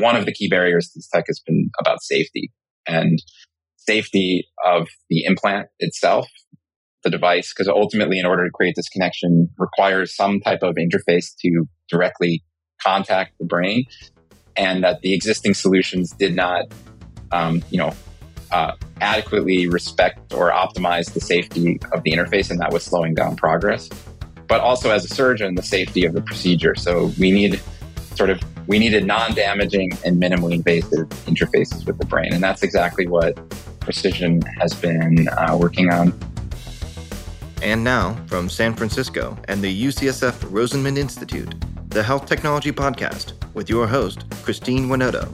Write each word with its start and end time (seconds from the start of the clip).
one 0.00 0.16
of 0.16 0.24
the 0.26 0.32
key 0.32 0.48
barriers 0.48 0.88
to 0.88 0.98
this 0.98 1.08
tech 1.08 1.24
has 1.28 1.40
been 1.46 1.70
about 1.80 2.02
safety 2.02 2.50
and 2.86 3.18
safety 3.76 4.46
of 4.64 4.88
the 5.08 5.24
implant 5.24 5.68
itself, 5.78 6.28
the 7.04 7.10
device, 7.10 7.52
because 7.52 7.68
ultimately, 7.68 8.18
in 8.18 8.26
order 8.26 8.44
to 8.44 8.50
create 8.50 8.74
this 8.76 8.88
connection, 8.88 9.48
requires 9.58 10.14
some 10.14 10.40
type 10.40 10.62
of 10.62 10.76
interface 10.76 11.34
to 11.40 11.66
directly 11.88 12.42
contact 12.82 13.32
the 13.38 13.46
brain, 13.46 13.84
and 14.56 14.84
that 14.84 15.00
the 15.02 15.14
existing 15.14 15.54
solutions 15.54 16.12
did 16.12 16.34
not, 16.34 16.66
um, 17.32 17.62
you 17.70 17.78
know, 17.78 17.92
uh, 18.50 18.72
adequately 19.00 19.66
respect 19.68 20.34
or 20.34 20.50
optimize 20.50 21.12
the 21.12 21.20
safety 21.20 21.78
of 21.92 22.02
the 22.02 22.12
interface, 22.12 22.50
and 22.50 22.60
that 22.60 22.72
was 22.72 22.82
slowing 22.82 23.14
down 23.14 23.36
progress. 23.36 23.88
But 24.46 24.60
also, 24.60 24.90
as 24.90 25.04
a 25.04 25.08
surgeon, 25.08 25.54
the 25.54 25.62
safety 25.62 26.04
of 26.04 26.12
the 26.12 26.22
procedure. 26.22 26.74
So 26.74 27.12
we 27.18 27.30
need 27.30 27.60
sort 28.14 28.30
of 28.30 28.40
we 28.66 28.78
needed 28.78 29.06
non-damaging 29.06 29.92
and 30.04 30.22
minimally 30.22 30.54
invasive 30.54 31.08
interfaces 31.26 31.86
with 31.86 31.98
the 31.98 32.06
brain, 32.06 32.32
and 32.32 32.42
that's 32.42 32.62
exactly 32.62 33.06
what 33.06 33.38
Precision 33.80 34.42
has 34.42 34.74
been 34.74 35.28
uh, 35.28 35.56
working 35.58 35.90
on. 35.90 36.12
And 37.62 37.84
now, 37.84 38.14
from 38.26 38.48
San 38.48 38.74
Francisco 38.74 39.36
and 39.48 39.62
the 39.62 39.84
UCSF 39.86 40.32
Rosenman 40.50 40.96
Institute, 40.96 41.54
the 41.88 42.02
Health 42.02 42.26
Technology 42.26 42.72
Podcast 42.72 43.32
with 43.54 43.68
your 43.68 43.86
host, 43.86 44.24
Christine 44.42 44.88
Winoto. 44.88 45.28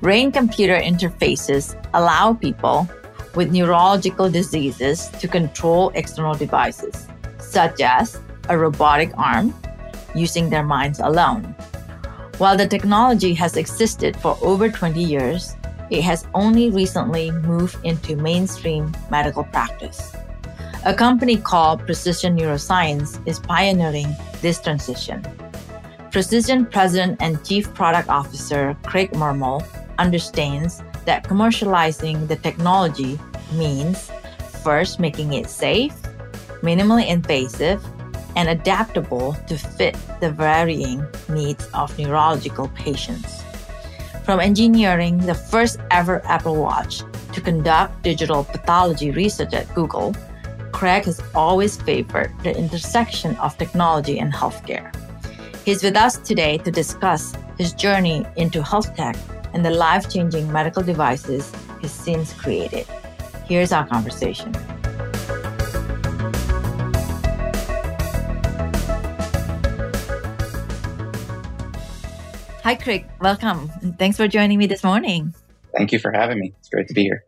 Brain 0.00 0.32
computer 0.32 0.76
interfaces 0.80 1.78
allow 1.94 2.34
people 2.34 2.88
with 3.34 3.52
neurological 3.52 4.30
diseases 4.30 5.08
to 5.20 5.28
control 5.28 5.90
external 5.94 6.34
devices, 6.34 7.06
such 7.38 7.80
as 7.80 8.20
a 8.48 8.56
robotic 8.56 9.12
arm, 9.16 9.54
using 10.14 10.50
their 10.50 10.64
minds 10.64 11.00
alone. 11.00 11.54
While 12.38 12.56
the 12.56 12.66
technology 12.66 13.34
has 13.34 13.56
existed 13.56 14.16
for 14.16 14.36
over 14.42 14.68
20 14.68 15.02
years, 15.02 15.54
it 15.90 16.02
has 16.02 16.26
only 16.34 16.70
recently 16.70 17.30
moved 17.30 17.76
into 17.84 18.16
mainstream 18.16 18.92
medical 19.10 19.44
practice. 19.44 20.16
A 20.84 20.94
company 20.94 21.36
called 21.36 21.86
Precision 21.86 22.36
Neuroscience 22.36 23.20
is 23.26 23.38
pioneering 23.38 24.08
this 24.40 24.60
transition. 24.60 25.22
Precision 26.10 26.66
President 26.66 27.22
and 27.22 27.44
Chief 27.44 27.72
Product 27.74 28.08
Officer 28.08 28.76
Craig 28.84 29.12
Mermel 29.12 29.62
understands 29.98 30.82
that 31.04 31.24
commercializing 31.24 32.28
the 32.28 32.36
technology 32.36 33.18
means 33.52 34.10
first 34.62 35.00
making 35.00 35.32
it 35.32 35.50
safe, 35.50 35.94
minimally 36.62 37.08
invasive, 37.08 37.84
and 38.36 38.48
adaptable 38.48 39.34
to 39.46 39.58
fit 39.58 39.96
the 40.20 40.30
varying 40.30 41.04
needs 41.28 41.68
of 41.74 41.96
neurological 41.98 42.68
patients. 42.68 43.42
From 44.24 44.40
engineering 44.40 45.18
the 45.18 45.34
first 45.34 45.78
ever 45.90 46.24
Apple 46.24 46.56
Watch 46.56 47.02
to 47.32 47.40
conduct 47.40 48.02
digital 48.02 48.44
pathology 48.44 49.10
research 49.10 49.52
at 49.52 49.72
Google, 49.74 50.14
Craig 50.70 51.04
has 51.04 51.20
always 51.34 51.76
favored 51.76 52.32
the 52.42 52.56
intersection 52.56 53.36
of 53.36 53.58
technology 53.58 54.18
and 54.18 54.32
healthcare. 54.32 54.94
He's 55.64 55.82
with 55.82 55.96
us 55.96 56.16
today 56.18 56.58
to 56.58 56.70
discuss 56.70 57.34
his 57.58 57.72
journey 57.72 58.24
into 58.36 58.62
health 58.62 58.96
tech 58.96 59.16
and 59.52 59.64
the 59.64 59.70
life 59.70 60.10
changing 60.10 60.50
medical 60.52 60.82
devices 60.82 61.52
he's 61.80 61.90
since 61.90 62.32
created. 62.32 62.86
Here's 63.46 63.72
our 63.72 63.86
conversation. 63.86 64.54
Hi, 72.62 72.76
Craig. 72.76 73.06
Welcome. 73.20 73.68
thanks 73.98 74.16
for 74.16 74.28
joining 74.28 74.58
me 74.58 74.66
this 74.66 74.84
morning. 74.84 75.34
Thank 75.76 75.92
you 75.92 75.98
for 75.98 76.12
having 76.12 76.38
me. 76.38 76.54
It's 76.58 76.68
great 76.68 76.88
to 76.88 76.94
be 76.94 77.02
here. 77.02 77.24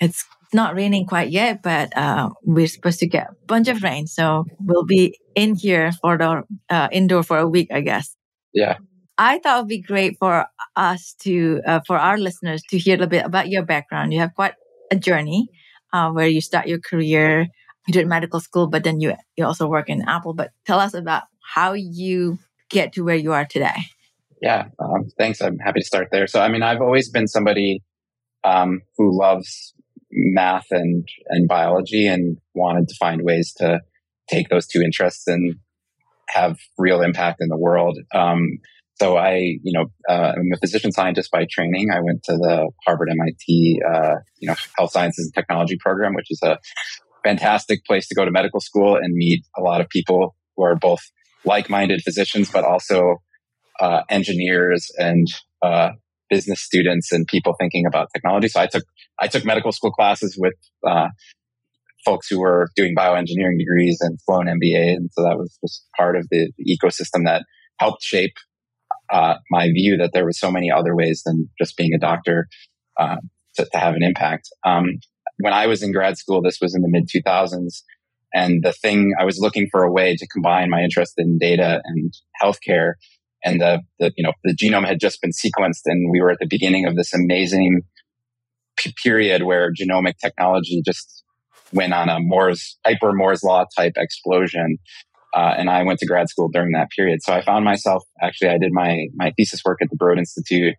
It's 0.00 0.24
not 0.52 0.74
raining 0.74 1.06
quite 1.06 1.30
yet, 1.30 1.62
but 1.62 1.96
uh, 1.96 2.30
we're 2.44 2.66
supposed 2.66 2.98
to 3.00 3.06
get 3.06 3.30
a 3.30 3.34
bunch 3.46 3.68
of 3.68 3.82
rain. 3.82 4.06
So 4.06 4.46
we'll 4.60 4.84
be 4.84 5.18
in 5.34 5.54
here 5.54 5.92
for 6.00 6.16
the 6.16 6.44
uh, 6.68 6.88
indoor 6.92 7.22
for 7.22 7.38
a 7.38 7.48
week, 7.48 7.68
I 7.72 7.80
guess. 7.80 8.16
Yeah. 8.52 8.78
I 9.18 9.38
thought 9.38 9.58
it 9.58 9.62
would 9.62 9.68
be 9.68 9.82
great 9.82 10.16
for 10.18 10.46
us 10.80 11.14
to, 11.20 11.60
uh, 11.66 11.80
for 11.86 11.98
our 11.98 12.16
listeners 12.16 12.62
to 12.70 12.78
hear 12.78 12.94
a 12.94 12.98
little 12.98 13.10
bit 13.10 13.26
about 13.26 13.48
your 13.48 13.64
background. 13.64 14.12
You 14.12 14.20
have 14.20 14.34
quite 14.34 14.54
a 14.90 14.96
journey 14.96 15.48
uh, 15.92 16.10
where 16.10 16.26
you 16.26 16.40
start 16.40 16.66
your 16.66 16.80
career. 16.80 17.46
You 17.86 17.92
did 17.92 18.06
medical 18.06 18.40
school, 18.40 18.66
but 18.66 18.84
then 18.84 19.00
you 19.00 19.14
you 19.36 19.44
also 19.44 19.66
work 19.66 19.88
in 19.88 20.08
Apple. 20.08 20.34
But 20.34 20.50
tell 20.66 20.80
us 20.80 20.94
about 20.94 21.24
how 21.54 21.72
you 21.72 22.38
get 22.70 22.92
to 22.94 23.04
where 23.04 23.16
you 23.16 23.32
are 23.32 23.44
today. 23.44 23.76
Yeah, 24.40 24.68
um, 24.78 25.08
thanks. 25.18 25.40
I'm 25.40 25.58
happy 25.58 25.80
to 25.80 25.86
start 25.86 26.08
there. 26.10 26.26
So, 26.26 26.40
I 26.40 26.48
mean, 26.48 26.62
I've 26.62 26.80
always 26.80 27.10
been 27.10 27.26
somebody 27.26 27.82
um, 28.44 28.80
who 28.96 29.18
loves 29.18 29.74
math 30.10 30.66
and 30.70 31.06
and 31.28 31.48
biology, 31.48 32.06
and 32.06 32.38
wanted 32.54 32.88
to 32.88 32.94
find 32.98 33.22
ways 33.22 33.52
to 33.58 33.80
take 34.28 34.48
those 34.48 34.66
two 34.66 34.82
interests 34.82 35.26
and 35.26 35.56
have 36.28 36.58
real 36.78 37.02
impact 37.02 37.38
in 37.40 37.48
the 37.48 37.58
world. 37.58 37.98
Um, 38.14 38.58
so 39.00 39.16
I, 39.16 39.56
you 39.62 39.72
know, 39.72 39.86
uh, 40.10 40.34
I'm 40.36 40.50
a 40.52 40.58
physician 40.58 40.92
scientist 40.92 41.30
by 41.30 41.46
training. 41.50 41.88
I 41.90 42.00
went 42.02 42.22
to 42.24 42.32
the 42.32 42.70
Harvard 42.84 43.08
MIT, 43.10 43.80
uh, 43.90 44.16
you 44.40 44.46
know, 44.46 44.54
Health 44.76 44.92
Sciences 44.92 45.26
and 45.26 45.34
Technology 45.34 45.78
program, 45.80 46.12
which 46.12 46.26
is 46.30 46.40
a 46.42 46.58
fantastic 47.24 47.82
place 47.86 48.08
to 48.08 48.14
go 48.14 48.26
to 48.26 48.30
medical 48.30 48.60
school 48.60 48.96
and 48.96 49.14
meet 49.14 49.42
a 49.56 49.62
lot 49.62 49.80
of 49.80 49.88
people 49.88 50.36
who 50.54 50.64
are 50.64 50.76
both 50.76 51.00
like-minded 51.46 52.02
physicians, 52.02 52.50
but 52.50 52.62
also 52.64 53.22
uh, 53.80 54.02
engineers 54.10 54.90
and 54.98 55.28
uh, 55.62 55.92
business 56.28 56.60
students 56.60 57.10
and 57.10 57.26
people 57.26 57.54
thinking 57.58 57.86
about 57.86 58.08
technology. 58.14 58.48
So 58.48 58.60
I 58.60 58.66
took 58.66 58.84
I 59.18 59.28
took 59.28 59.46
medical 59.46 59.72
school 59.72 59.92
classes 59.92 60.36
with 60.38 60.54
uh, 60.86 61.08
folks 62.04 62.28
who 62.28 62.38
were 62.38 62.68
doing 62.76 62.94
bioengineering 62.94 63.58
degrees 63.58 63.96
and 64.02 64.18
Sloan 64.20 64.44
MBA, 64.44 64.94
and 64.94 65.10
so 65.10 65.22
that 65.22 65.38
was 65.38 65.58
just 65.62 65.86
part 65.96 66.16
of 66.16 66.26
the, 66.30 66.52
the 66.58 66.76
ecosystem 66.76 67.24
that 67.24 67.44
helped 67.78 68.02
shape 68.02 68.34
uh, 69.12 69.34
my 69.50 69.68
view 69.68 69.96
that 69.96 70.12
there 70.12 70.26
was 70.26 70.38
so 70.38 70.50
many 70.50 70.70
other 70.70 70.94
ways 70.94 71.22
than 71.24 71.48
just 71.58 71.76
being 71.76 71.92
a 71.94 71.98
doctor 71.98 72.48
uh, 72.98 73.16
to, 73.56 73.64
to, 73.64 73.78
have 73.78 73.94
an 73.94 74.02
impact. 74.02 74.48
Um, 74.64 75.00
when 75.38 75.52
I 75.52 75.66
was 75.66 75.82
in 75.82 75.92
grad 75.92 76.16
school, 76.18 76.42
this 76.42 76.58
was 76.60 76.74
in 76.74 76.82
the 76.82 76.88
mid 76.88 77.08
2000s, 77.08 77.82
and 78.32 78.62
the 78.62 78.72
thing 78.72 79.14
I 79.18 79.24
was 79.24 79.38
looking 79.38 79.68
for 79.70 79.82
a 79.82 79.90
way 79.90 80.16
to 80.16 80.26
combine 80.28 80.70
my 80.70 80.82
interest 80.82 81.14
in 81.16 81.38
data 81.38 81.82
and 81.84 82.12
healthcare, 82.42 82.92
and 83.44 83.60
the, 83.60 83.80
the 83.98 84.12
you 84.16 84.22
know 84.22 84.32
the 84.44 84.54
genome 84.54 84.86
had 84.86 85.00
just 85.00 85.20
been 85.20 85.32
sequenced, 85.32 85.82
and 85.86 86.10
we 86.10 86.20
were 86.20 86.30
at 86.30 86.38
the 86.38 86.46
beginning 86.46 86.86
of 86.86 86.96
this 86.96 87.12
amazing 87.12 87.82
p- 88.76 88.94
period 89.02 89.42
where 89.42 89.72
genomic 89.72 90.18
technology 90.22 90.82
just 90.84 91.24
went 91.72 91.92
on 91.92 92.08
a 92.08 92.18
Moore's 92.20 92.78
hyper 92.84 93.12
Moore's 93.12 93.42
law 93.42 93.64
type 93.76 93.94
explosion. 93.96 94.78
Uh, 95.34 95.54
and 95.56 95.70
I 95.70 95.84
went 95.84 96.00
to 96.00 96.06
grad 96.06 96.28
school 96.28 96.48
during 96.48 96.72
that 96.72 96.90
period. 96.90 97.22
So 97.22 97.32
I 97.32 97.42
found 97.42 97.64
myself 97.64 98.02
actually, 98.20 98.48
I 98.48 98.58
did 98.58 98.72
my, 98.72 99.06
my 99.14 99.32
thesis 99.36 99.62
work 99.64 99.78
at 99.80 99.90
the 99.90 99.96
Broad 99.96 100.18
Institute 100.18 100.74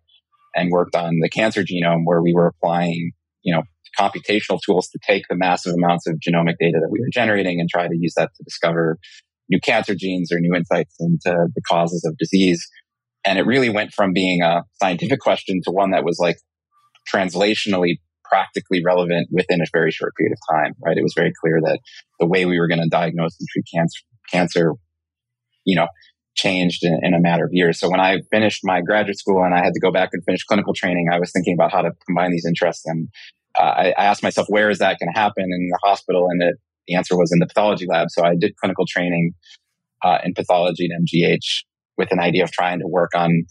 and 0.54 0.70
worked 0.70 0.94
on 0.94 1.18
the 1.20 1.30
cancer 1.30 1.62
genome 1.62 2.02
where 2.04 2.20
we 2.20 2.34
were 2.34 2.46
applying, 2.46 3.12
you 3.42 3.54
know, 3.54 3.62
computational 3.98 4.58
tools 4.64 4.88
to 4.88 4.98
take 5.06 5.24
the 5.28 5.36
massive 5.36 5.74
amounts 5.74 6.06
of 6.06 6.16
genomic 6.16 6.54
data 6.58 6.78
that 6.80 6.90
we 6.90 7.00
were 7.00 7.10
generating 7.12 7.60
and 7.60 7.68
try 7.68 7.86
to 7.86 7.96
use 7.96 8.14
that 8.16 8.30
to 8.36 8.44
discover 8.44 8.98
new 9.48 9.60
cancer 9.60 9.94
genes 9.94 10.32
or 10.32 10.38
new 10.40 10.54
insights 10.54 10.94
into 11.00 11.48
the 11.54 11.62
causes 11.68 12.04
of 12.04 12.16
disease. 12.18 12.66
And 13.24 13.38
it 13.38 13.46
really 13.46 13.68
went 13.68 13.92
from 13.92 14.12
being 14.12 14.42
a 14.42 14.62
scientific 14.82 15.20
question 15.20 15.60
to 15.64 15.70
one 15.70 15.90
that 15.90 16.04
was 16.04 16.18
like 16.18 16.38
translationally 17.12 17.98
practically 18.24 18.82
relevant 18.82 19.28
within 19.30 19.60
a 19.60 19.66
very 19.72 19.90
short 19.90 20.14
period 20.16 20.32
of 20.32 20.56
time, 20.56 20.72
right? 20.84 20.96
It 20.96 21.02
was 21.02 21.12
very 21.14 21.32
clear 21.40 21.60
that 21.64 21.80
the 22.18 22.26
way 22.26 22.46
we 22.46 22.58
were 22.58 22.68
going 22.68 22.80
to 22.80 22.88
diagnose 22.88 23.36
and 23.38 23.46
treat 23.48 23.66
cancer 23.74 24.00
cancer, 24.32 24.72
you 25.64 25.76
know, 25.76 25.86
changed 26.34 26.84
in, 26.84 26.98
in, 27.02 27.14
a 27.14 27.20
matter 27.20 27.44
of 27.44 27.50
years. 27.52 27.78
So 27.78 27.90
when 27.90 28.00
I 28.00 28.20
finished 28.30 28.60
my 28.64 28.80
graduate 28.80 29.18
school 29.18 29.44
and 29.44 29.54
I 29.54 29.58
had 29.58 29.74
to 29.74 29.80
go 29.80 29.92
back 29.92 30.10
and 30.12 30.24
finish 30.24 30.44
clinical 30.44 30.72
training, 30.74 31.08
I 31.12 31.18
was 31.18 31.30
thinking 31.30 31.54
about 31.54 31.72
how 31.72 31.82
to 31.82 31.90
combine 32.06 32.32
these 32.32 32.46
interests. 32.46 32.84
And 32.86 33.08
uh, 33.58 33.62
I, 33.62 33.94
I, 33.98 34.04
asked 34.04 34.22
myself, 34.22 34.46
where 34.48 34.70
is 34.70 34.78
that 34.78 34.98
going 34.98 35.12
to 35.12 35.18
happen 35.18 35.44
in 35.44 35.68
the 35.70 35.78
hospital? 35.84 36.28
And 36.30 36.42
it, 36.42 36.56
the 36.88 36.94
answer 36.94 37.16
was 37.16 37.30
in 37.32 37.38
the 37.38 37.46
pathology 37.46 37.86
lab. 37.86 38.08
So 38.10 38.24
I 38.24 38.34
did 38.34 38.56
clinical 38.56 38.86
training 38.86 39.34
uh, 40.02 40.18
in 40.24 40.34
pathology 40.34 40.88
at 40.90 41.00
MGH 41.02 41.64
with 41.98 42.10
an 42.12 42.18
idea 42.18 42.44
of 42.44 42.50
trying 42.50 42.80
to 42.80 42.86
work 42.88 43.10
on, 43.14 43.44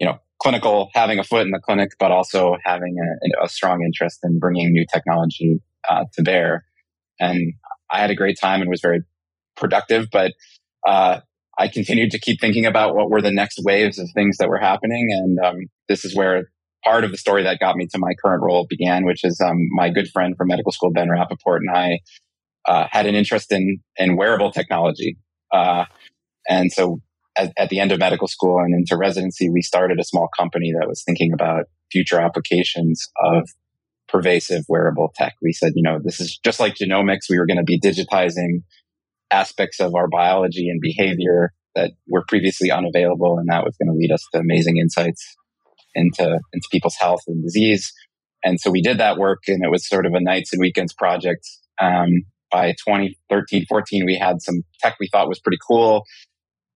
you 0.00 0.06
know, 0.06 0.18
clinical, 0.42 0.90
having 0.94 1.18
a 1.18 1.24
foot 1.24 1.46
in 1.46 1.50
the 1.50 1.60
clinic, 1.60 1.90
but 1.98 2.10
also 2.10 2.56
having 2.64 2.96
a, 3.00 3.44
a 3.44 3.48
strong 3.48 3.82
interest 3.84 4.18
in 4.22 4.38
bringing 4.38 4.72
new 4.72 4.84
technology 4.92 5.60
uh, 5.88 6.04
to 6.14 6.22
bear. 6.22 6.64
And 7.20 7.54
I 7.90 8.00
had 8.00 8.10
a 8.10 8.14
great 8.14 8.38
time 8.40 8.60
and 8.60 8.70
was 8.70 8.80
very 8.80 9.02
productive, 9.58 10.06
but 10.10 10.32
uh, 10.86 11.20
I 11.58 11.68
continued 11.68 12.12
to 12.12 12.20
keep 12.20 12.40
thinking 12.40 12.66
about 12.66 12.94
what 12.94 13.10
were 13.10 13.20
the 13.20 13.32
next 13.32 13.58
waves 13.64 13.98
of 13.98 14.08
things 14.14 14.38
that 14.38 14.48
were 14.48 14.58
happening. 14.58 15.08
And 15.10 15.38
um, 15.44 15.56
this 15.88 16.04
is 16.04 16.14
where 16.14 16.50
part 16.84 17.04
of 17.04 17.10
the 17.10 17.18
story 17.18 17.42
that 17.42 17.58
got 17.58 17.76
me 17.76 17.86
to 17.88 17.98
my 17.98 18.12
current 18.22 18.42
role 18.42 18.66
began, 18.68 19.04
which 19.04 19.24
is 19.24 19.40
um, 19.44 19.56
my 19.70 19.90
good 19.90 20.08
friend 20.08 20.36
from 20.36 20.48
medical 20.48 20.72
school, 20.72 20.92
Ben 20.92 21.10
Rapoport, 21.10 21.62
and 21.66 21.76
I 21.76 21.98
uh, 22.66 22.86
had 22.90 23.06
an 23.06 23.14
interest 23.14 23.50
in, 23.50 23.78
in 23.96 24.16
wearable 24.16 24.52
technology. 24.52 25.18
Uh, 25.52 25.86
and 26.48 26.70
so 26.70 27.00
at, 27.36 27.52
at, 27.58 27.70
the 27.70 27.80
end 27.80 27.92
of 27.92 27.98
medical 27.98 28.28
school 28.28 28.58
and 28.58 28.74
into 28.74 28.96
residency, 28.96 29.50
we 29.50 29.62
started 29.62 29.98
a 29.98 30.04
small 30.04 30.28
company 30.36 30.72
that 30.78 30.88
was 30.88 31.02
thinking 31.02 31.32
about 31.32 31.64
future 31.90 32.20
applications 32.20 33.08
of 33.24 33.48
pervasive 34.08 34.64
wearable 34.68 35.12
tech. 35.14 35.34
We 35.42 35.52
said, 35.52 35.72
you 35.74 35.82
know, 35.82 35.98
this 36.02 36.20
is 36.20 36.38
just 36.44 36.60
like 36.60 36.74
genomics. 36.74 37.28
We 37.28 37.38
were 37.38 37.46
going 37.46 37.58
to 37.58 37.64
be 37.64 37.80
digitizing 37.80 38.62
aspects 39.30 39.80
of 39.80 39.94
our 39.94 40.08
biology 40.08 40.68
and 40.68 40.80
behavior 40.80 41.52
that 41.74 41.92
were 42.08 42.24
previously 42.26 42.70
unavailable. 42.70 43.38
And 43.38 43.48
that 43.48 43.64
was 43.64 43.76
going 43.76 43.92
to 43.92 43.98
lead 43.98 44.12
us 44.12 44.26
to 44.32 44.40
amazing 44.40 44.78
insights 44.78 45.36
into, 45.94 46.40
into 46.52 46.68
people's 46.70 46.96
health 46.96 47.22
and 47.26 47.42
disease. 47.42 47.92
And 48.44 48.60
so 48.60 48.70
we 48.70 48.82
did 48.82 48.98
that 48.98 49.18
work 49.18 49.44
and 49.48 49.64
it 49.64 49.70
was 49.70 49.88
sort 49.88 50.06
of 50.06 50.14
a 50.14 50.20
nights 50.20 50.52
and 50.52 50.60
weekends 50.60 50.92
project. 50.92 51.46
Um, 51.80 52.08
by 52.50 52.72
2013, 52.72 53.66
14, 53.68 54.04
we 54.06 54.16
had 54.16 54.40
some 54.40 54.62
tech 54.80 54.96
we 54.98 55.08
thought 55.08 55.28
was 55.28 55.40
pretty 55.40 55.58
cool. 55.66 56.04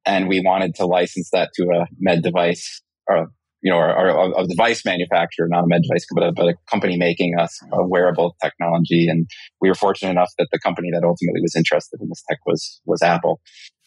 And 0.04 0.28
we 0.28 0.40
wanted 0.40 0.74
to 0.76 0.86
license 0.86 1.30
that 1.32 1.50
to 1.54 1.64
a 1.70 1.86
med 1.98 2.22
device 2.22 2.82
or, 3.08 3.28
you 3.62 3.70
know, 3.70 3.78
or, 3.78 4.10
or 4.10 4.42
a 4.42 4.46
device 4.46 4.84
manufacturer, 4.84 5.46
not 5.48 5.64
a 5.64 5.66
med 5.68 5.82
device, 5.82 6.04
but 6.14 6.24
a, 6.24 6.32
but 6.32 6.48
a 6.48 6.54
company 6.70 6.96
making 6.96 7.38
us 7.38 7.58
a 7.72 7.86
wearable 7.86 8.36
technology. 8.42 9.08
And 9.08 9.26
we 9.60 9.68
were 9.68 9.74
fortunate 9.74 10.10
enough 10.10 10.30
that 10.38 10.48
the 10.52 10.58
company 10.58 10.88
that 10.92 11.04
ultimately 11.04 11.40
was 11.40 11.54
interested 11.56 12.00
in 12.00 12.08
this 12.08 12.22
tech 12.28 12.38
was, 12.44 12.80
was 12.84 13.02
Apple. 13.02 13.40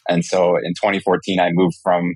And 0.07 0.24
so 0.24 0.56
in 0.56 0.74
2014, 0.74 1.39
I 1.39 1.50
moved 1.51 1.75
from, 1.83 2.13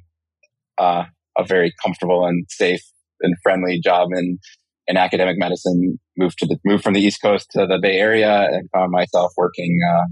uh, 0.77 1.03
a 1.37 1.43
very 1.43 1.73
comfortable 1.83 2.25
and 2.25 2.45
safe 2.49 2.81
and 3.21 3.35
friendly 3.43 3.79
job 3.79 4.09
in 4.15 4.39
in 4.87 4.97
academic 4.97 5.37
medicine, 5.37 5.99
moved 6.17 6.39
to 6.39 6.47
the 6.47 6.57
moved 6.65 6.83
from 6.83 6.93
the 6.93 6.99
East 6.99 7.21
Coast 7.21 7.47
to 7.51 7.67
the 7.67 7.79
Bay 7.81 7.97
Area, 7.97 8.47
and 8.51 8.67
found 8.73 8.91
myself 8.91 9.31
working 9.37 9.77
uh, 9.93 10.05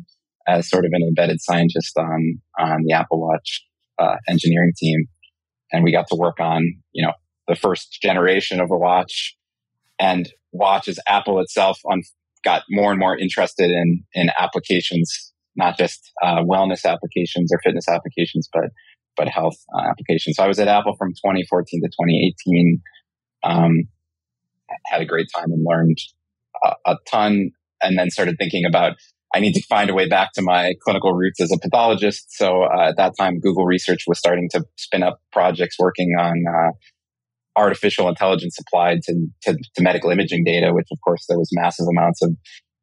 as 0.48 0.70
sort 0.70 0.86
of 0.86 0.92
an 0.94 1.02
embedded 1.02 1.42
scientist 1.42 1.98
on 1.98 2.40
on 2.60 2.84
the 2.86 2.94
Apple 2.94 3.20
Watch 3.20 3.66
uh, 3.98 4.16
engineering 4.30 4.74
team, 4.78 5.06
and 5.72 5.84
we 5.84 5.92
got 5.92 6.08
to 6.10 6.16
work 6.16 6.40
on 6.40 6.62
you 6.94 7.06
know 7.06 7.14
the 7.48 7.56
first 7.56 8.00
generation 8.02 8.60
of 8.60 8.70
the 8.70 8.78
watch, 8.78 9.36
and 10.00 10.30
watch 10.52 10.88
as 10.88 11.00
Apple 11.08 11.40
itself 11.40 11.80
on, 11.90 12.02
got 12.44 12.64
more 12.70 12.92
and 12.92 13.00
more 13.00 13.18
interested 13.18 13.70
in 13.70 14.04
in 14.14 14.30
applications, 14.38 15.34
not 15.56 15.78
just 15.78 16.12
uh, 16.24 16.44
wellness 16.44 16.86
applications 16.86 17.52
or 17.52 17.60
fitness 17.64 17.88
applications, 17.88 18.50
but 18.52 18.70
but 19.16 19.28
health 19.28 19.58
uh, 19.76 19.90
applications. 19.90 20.36
So 20.38 20.44
I 20.44 20.48
was 20.48 20.60
at 20.60 20.68
Apple 20.68 20.96
from 20.98 21.10
2014 21.10 21.82
to 21.82 21.88
2018. 21.88 22.82
Um, 23.44 23.88
had 24.86 25.02
a 25.02 25.06
great 25.06 25.28
time 25.36 25.52
and 25.52 25.66
learned 25.66 25.98
a, 26.66 26.92
a 26.92 26.98
ton 27.10 27.52
and 27.82 27.98
then 27.98 28.10
started 28.10 28.36
thinking 28.38 28.66
about 28.66 28.94
I 29.34 29.40
need 29.40 29.54
to 29.54 29.62
find 29.64 29.90
a 29.90 29.94
way 29.94 30.08
back 30.08 30.32
to 30.34 30.42
my 30.42 30.74
clinical 30.82 31.14
roots 31.14 31.42
as 31.42 31.52
a 31.52 31.60
pathologist. 31.60 32.28
So 32.30 32.64
uh, 32.64 32.90
at 32.90 32.98
that 32.98 33.14
time, 33.20 33.40
Google 33.40 33.66
Research 33.66 34.06
was 34.08 34.18
starting 34.18 34.48
to 34.52 34.64
spin 34.78 35.04
up 35.04 35.20
projects 35.34 35.76
working 35.78 36.16
on 36.18 36.44
uh, 36.48 36.72
artificial 37.58 38.08
intelligence 38.08 38.58
applied 38.60 39.02
to, 39.02 39.28
to, 39.42 39.58
to, 39.76 39.82
medical 39.82 40.12
imaging 40.12 40.44
data, 40.44 40.74
which 40.74 40.88
of 40.92 41.00
course 41.04 41.26
there 41.28 41.40
was 41.40 41.50
massive 41.52 41.88
amounts 41.90 42.22
of 42.22 42.36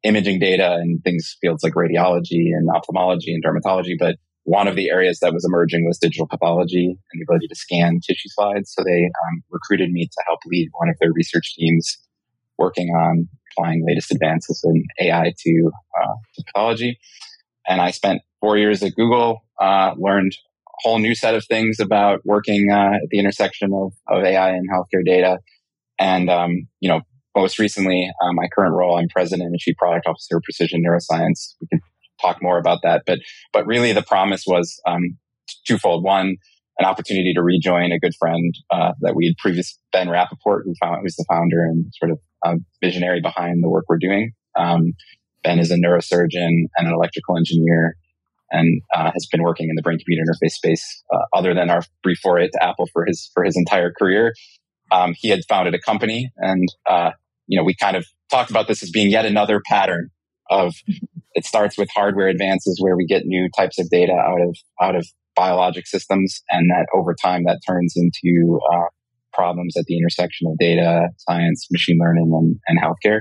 imaging 0.03 0.37
data 0.39 0.73
and 0.73 1.01
things 1.03 1.37
fields 1.41 1.63
like 1.63 1.73
radiology 1.73 2.51
and 2.53 2.69
ophthalmology 2.75 3.33
and 3.33 3.43
dermatology. 3.43 3.95
But 3.97 4.17
one 4.43 4.67
of 4.67 4.75
the 4.75 4.89
areas 4.89 5.19
that 5.19 5.33
was 5.33 5.43
emerging 5.45 5.85
was 5.85 5.97
digital 5.97 6.27
pathology 6.27 6.85
and 6.85 7.19
the 7.19 7.23
ability 7.23 7.47
to 7.47 7.55
scan 7.55 7.99
tissue 8.05 8.29
slides. 8.29 8.73
So 8.75 8.83
they 8.83 9.05
um, 9.05 9.43
recruited 9.49 9.91
me 9.91 10.05
to 10.05 10.23
help 10.27 10.39
lead 10.45 10.69
one 10.73 10.89
of 10.89 10.95
their 10.99 11.11
research 11.11 11.55
teams 11.55 11.97
working 12.57 12.89
on 12.89 13.27
applying 13.51 13.83
latest 13.87 14.11
advances 14.11 14.63
in 14.63 14.83
AI 15.01 15.33
to, 15.35 15.71
uh, 16.01 16.13
to 16.35 16.43
pathology. 16.45 16.99
And 17.67 17.81
I 17.81 17.91
spent 17.91 18.21
four 18.39 18.57
years 18.57 18.83
at 18.83 18.93
Google, 18.95 19.43
uh, 19.59 19.95
learned 19.97 20.37
whole 20.79 20.99
new 20.99 21.15
set 21.15 21.35
of 21.35 21.45
things 21.45 21.79
about 21.79 22.21
working 22.25 22.71
uh, 22.71 22.95
at 22.95 23.09
the 23.09 23.19
intersection 23.19 23.71
of, 23.73 23.93
of 24.07 24.23
AI 24.23 24.51
and 24.51 24.67
healthcare 24.69 25.05
data. 25.05 25.39
And, 25.99 26.29
um, 26.29 26.67
you 26.79 26.89
know, 26.89 27.01
most 27.35 27.59
recently, 27.59 28.11
uh, 28.21 28.33
my 28.33 28.47
current 28.55 28.73
role, 28.73 28.97
I'm 28.97 29.07
president 29.09 29.47
and 29.47 29.59
chief 29.59 29.75
product 29.77 30.07
officer 30.07 30.37
of 30.37 30.43
Precision 30.43 30.83
Neuroscience. 30.83 31.55
We 31.61 31.67
can 31.67 31.81
talk 32.21 32.41
more 32.41 32.57
about 32.57 32.79
that. 32.83 33.03
But 33.05 33.19
but 33.51 33.65
really, 33.65 33.91
the 33.91 34.01
promise 34.01 34.45
was 34.47 34.79
um, 34.87 35.17
twofold. 35.67 36.03
One, 36.03 36.37
an 36.79 36.85
opportunity 36.85 37.33
to 37.33 37.41
rejoin 37.41 37.91
a 37.91 37.99
good 37.99 38.15
friend 38.15 38.53
uh, 38.71 38.93
that 39.01 39.15
we 39.15 39.27
had 39.27 39.35
previously 39.37 39.77
Ben 39.91 40.09
Rapoport, 40.09 40.63
who 40.65 40.73
found 40.81 41.01
who's 41.01 41.15
the 41.15 41.25
founder 41.29 41.63
and 41.63 41.91
sort 41.97 42.11
of 42.11 42.19
um, 42.45 42.65
visionary 42.81 43.21
behind 43.21 43.63
the 43.63 43.69
work 43.69 43.85
we're 43.87 43.97
doing. 43.97 44.31
Um, 44.57 44.93
ben 45.43 45.59
is 45.59 45.71
a 45.71 45.75
neurosurgeon 45.75 46.49
and 46.75 46.87
an 46.87 46.93
electrical 46.93 47.37
engineer, 47.37 47.95
and 48.51 48.81
uh, 48.95 49.11
has 49.11 49.27
been 49.31 49.43
working 49.43 49.69
in 49.69 49.75
the 49.75 49.81
brain 49.81 49.97
computer 49.97 50.23
interface 50.23 50.51
space. 50.51 51.03
Uh, 51.13 51.37
other 51.37 51.53
than 51.53 51.69
our 51.69 51.81
brief 52.03 52.19
foray 52.21 52.47
to 52.47 52.63
Apple 52.63 52.87
for 52.91 53.05
his 53.05 53.29
for 53.33 53.43
his 53.43 53.55
entire 53.57 53.91
career, 53.91 54.33
um, 54.91 55.13
he 55.17 55.29
had 55.29 55.41
founded 55.47 55.73
a 55.73 55.79
company, 55.79 56.31
and 56.37 56.67
uh, 56.89 57.11
you 57.47 57.57
know 57.57 57.63
we 57.63 57.75
kind 57.75 57.97
of 57.97 58.05
talked 58.29 58.49
about 58.49 58.67
this 58.67 58.83
as 58.83 58.89
being 58.89 59.09
yet 59.09 59.25
another 59.25 59.61
pattern 59.67 60.09
of 60.49 60.73
it 61.33 61.45
starts 61.45 61.77
with 61.77 61.89
hardware 61.93 62.27
advances 62.27 62.79
where 62.81 62.95
we 62.95 63.05
get 63.05 63.25
new 63.25 63.49
types 63.57 63.79
of 63.79 63.89
data 63.89 64.13
out 64.13 64.41
of 64.41 64.57
out 64.81 64.95
of 64.95 65.05
biologic 65.35 65.85
systems, 65.85 66.41
and 66.49 66.69
that 66.69 66.87
over 66.95 67.13
time 67.13 67.43
that 67.43 67.59
turns 67.67 67.93
into 67.95 68.59
uh, 68.73 68.85
problems 69.33 69.75
at 69.77 69.85
the 69.85 69.97
intersection 69.97 70.47
of 70.47 70.57
data 70.57 71.09
science, 71.17 71.67
machine 71.71 71.97
learning, 71.99 72.31
and, 72.33 72.55
and 72.67 72.79
healthcare. 72.79 73.19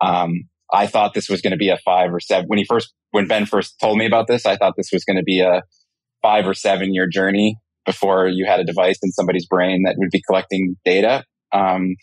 Um, 0.00 0.48
I 0.72 0.86
thought 0.86 1.14
this 1.14 1.28
was 1.28 1.40
going 1.40 1.52
to 1.52 1.56
be 1.56 1.68
a 1.68 1.78
five 1.78 2.12
or 2.12 2.20
seven. 2.20 2.46
When 2.48 2.58
he 2.58 2.64
first, 2.64 2.92
when 3.10 3.26
Ben 3.26 3.46
first 3.46 3.78
told 3.80 3.98
me 3.98 4.06
about 4.06 4.26
this, 4.26 4.46
I 4.46 4.56
thought 4.56 4.74
this 4.76 4.90
was 4.92 5.04
going 5.04 5.16
to 5.16 5.22
be 5.22 5.40
a 5.40 5.62
five 6.22 6.46
or 6.46 6.54
seven 6.54 6.92
year 6.92 7.06
journey 7.06 7.58
before 7.84 8.26
you 8.26 8.46
had 8.46 8.60
a 8.60 8.64
device 8.64 8.98
in 9.02 9.12
somebody's 9.12 9.46
brain 9.46 9.84
that 9.84 9.94
would 9.96 10.10
be 10.10 10.20
collecting 10.28 10.76
data. 10.84 11.24
Um, 11.52 11.94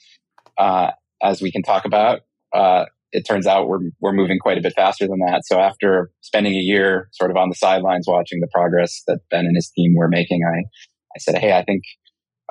uh, 0.57 0.92
as 1.21 1.42
we 1.42 1.51
can 1.51 1.62
talk 1.62 1.86
about, 1.86 2.21
uh, 2.54 2.86
it 3.12 3.24
turns 3.27 3.45
out 3.45 3.68
we're, 3.68 3.80
we're 4.00 4.13
moving 4.13 4.39
quite 4.39 4.57
a 4.57 4.62
bit 4.62 4.74
faster 4.75 5.07
than 5.07 5.19
that. 5.19 5.42
So 5.45 5.59
after 5.59 6.09
spending 6.21 6.54
a 6.54 6.59
year 6.59 7.09
sort 7.12 7.31
of 7.31 7.38
on 7.38 7.50
the 7.50 7.56
sidelines 7.56 8.06
watching 8.07 8.39
the 8.39 8.48
progress 8.51 9.04
that 9.07 9.19
Ben 9.30 9.45
and 9.45 9.56
his 9.56 9.69
team 9.69 9.94
were 9.95 10.07
making, 10.07 10.42
I, 10.44 10.59
I 10.59 11.19
said, 11.19 11.38
Hey, 11.38 11.54
I 11.54 11.63
think 11.63 11.83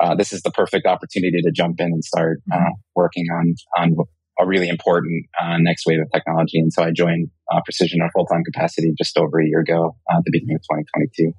uh, 0.01 0.15
this 0.15 0.33
is 0.33 0.43
the 0.43 0.51
perfect 0.51 0.87
opportunity 0.87 1.41
to 1.43 1.51
jump 1.51 1.81
in 1.81 1.87
and 1.87 2.05
start 2.05 2.41
uh, 2.53 2.57
mm-hmm. 2.57 2.69
working 2.95 3.27
on, 3.33 3.55
on 3.77 3.97
a 4.41 4.47
really 4.47 4.69
important 4.69 5.27
uh, 5.41 5.57
next 5.59 5.87
wave 5.87 6.01
of 6.01 6.11
technology. 6.13 6.59
And 6.59 6.73
so 6.73 6.83
I 6.83 6.91
joined 6.91 7.31
uh, 7.51 7.61
Precision 7.65 8.01
on 8.01 8.11
full 8.15 8.27
time 8.27 8.43
capacity 8.45 8.93
just 8.97 9.17
over 9.19 9.41
a 9.41 9.47
year 9.47 9.61
ago 9.61 9.97
uh, 10.11 10.19
at 10.19 10.25
the 10.25 10.31
beginning 10.33 10.57
of 10.57 10.63
2022. 10.63 11.33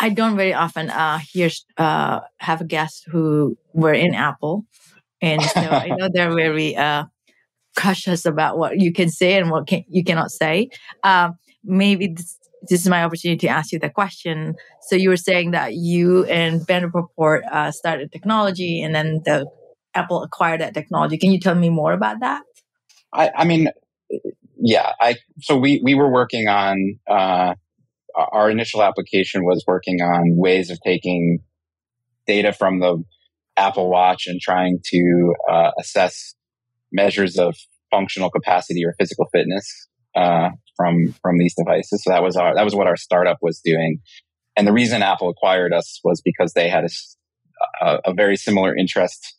I 0.00 0.08
don't 0.08 0.36
very 0.36 0.52
often 0.52 0.90
uh, 0.90 1.18
hear 1.18 1.50
have 1.76 2.60
a 2.60 2.64
guest 2.64 3.04
who 3.10 3.56
were 3.72 3.92
in 3.92 4.14
Apple, 4.14 4.64
and 5.20 5.40
so 5.42 5.60
I 5.60 5.88
know 5.96 6.08
they're 6.12 6.34
very 6.34 6.74
cautious 7.76 8.24
about 8.24 8.58
what 8.58 8.80
you 8.80 8.92
can 8.92 9.08
say 9.08 9.34
and 9.34 9.50
what 9.50 9.66
can, 9.66 9.84
you 9.88 10.04
cannot 10.04 10.30
say. 10.30 10.70
Um, 11.02 11.36
maybe 11.64 12.08
this, 12.08 12.38
this, 12.68 12.80
is 12.80 12.88
my 12.88 13.04
opportunity 13.04 13.46
to 13.46 13.52
ask 13.52 13.72
you 13.72 13.78
the 13.78 13.90
question. 13.90 14.54
So 14.82 14.96
you 14.96 15.08
were 15.08 15.16
saying 15.16 15.52
that 15.52 15.74
you 15.74 16.24
and 16.24 16.64
uh, 16.68 17.70
started 17.70 18.12
technology, 18.12 18.82
and 18.82 18.94
then 18.94 19.22
the 19.24 19.46
Apple 19.94 20.22
acquired 20.22 20.60
that 20.60 20.74
technology. 20.74 21.18
Can 21.18 21.30
you 21.30 21.40
tell 21.40 21.54
me 21.54 21.70
more 21.70 21.92
about 21.92 22.20
that? 22.20 22.42
I, 23.12 23.30
I 23.36 23.44
mean, 23.44 23.68
yeah. 24.58 24.92
I 25.00 25.16
so 25.40 25.56
we 25.56 25.80
we 25.82 25.94
were 25.94 26.10
working 26.10 26.48
on 26.48 26.98
uh, 27.08 27.54
our 28.16 28.50
initial 28.50 28.82
application 28.82 29.44
was 29.44 29.64
working 29.66 30.00
on 30.00 30.36
ways 30.36 30.70
of 30.70 30.78
taking 30.84 31.38
data 32.26 32.52
from 32.52 32.80
the 32.80 33.02
Apple 33.56 33.88
Watch 33.90 34.26
and 34.26 34.40
trying 34.40 34.80
to 34.86 35.34
uh, 35.50 35.70
assess 35.78 36.34
measures 36.92 37.36
of 37.38 37.56
functional 37.90 38.30
capacity 38.30 38.84
or 38.84 38.94
physical 38.98 39.26
fitness 39.32 39.88
uh, 40.16 40.50
from 40.76 41.14
from 41.22 41.38
these 41.38 41.54
devices. 41.56 42.02
So 42.02 42.10
that 42.10 42.22
was 42.22 42.36
our 42.36 42.54
that 42.54 42.64
was 42.64 42.74
what 42.74 42.86
our 42.86 42.96
startup 42.96 43.38
was 43.42 43.60
doing. 43.64 44.00
And 44.56 44.66
the 44.66 44.72
reason 44.72 45.02
Apple 45.02 45.28
acquired 45.28 45.72
us 45.72 46.00
was 46.04 46.20
because 46.24 46.52
they 46.52 46.68
had 46.68 46.84
a, 46.84 47.84
a, 47.84 48.00
a 48.06 48.14
very 48.14 48.36
similar 48.36 48.76
interest 48.76 49.34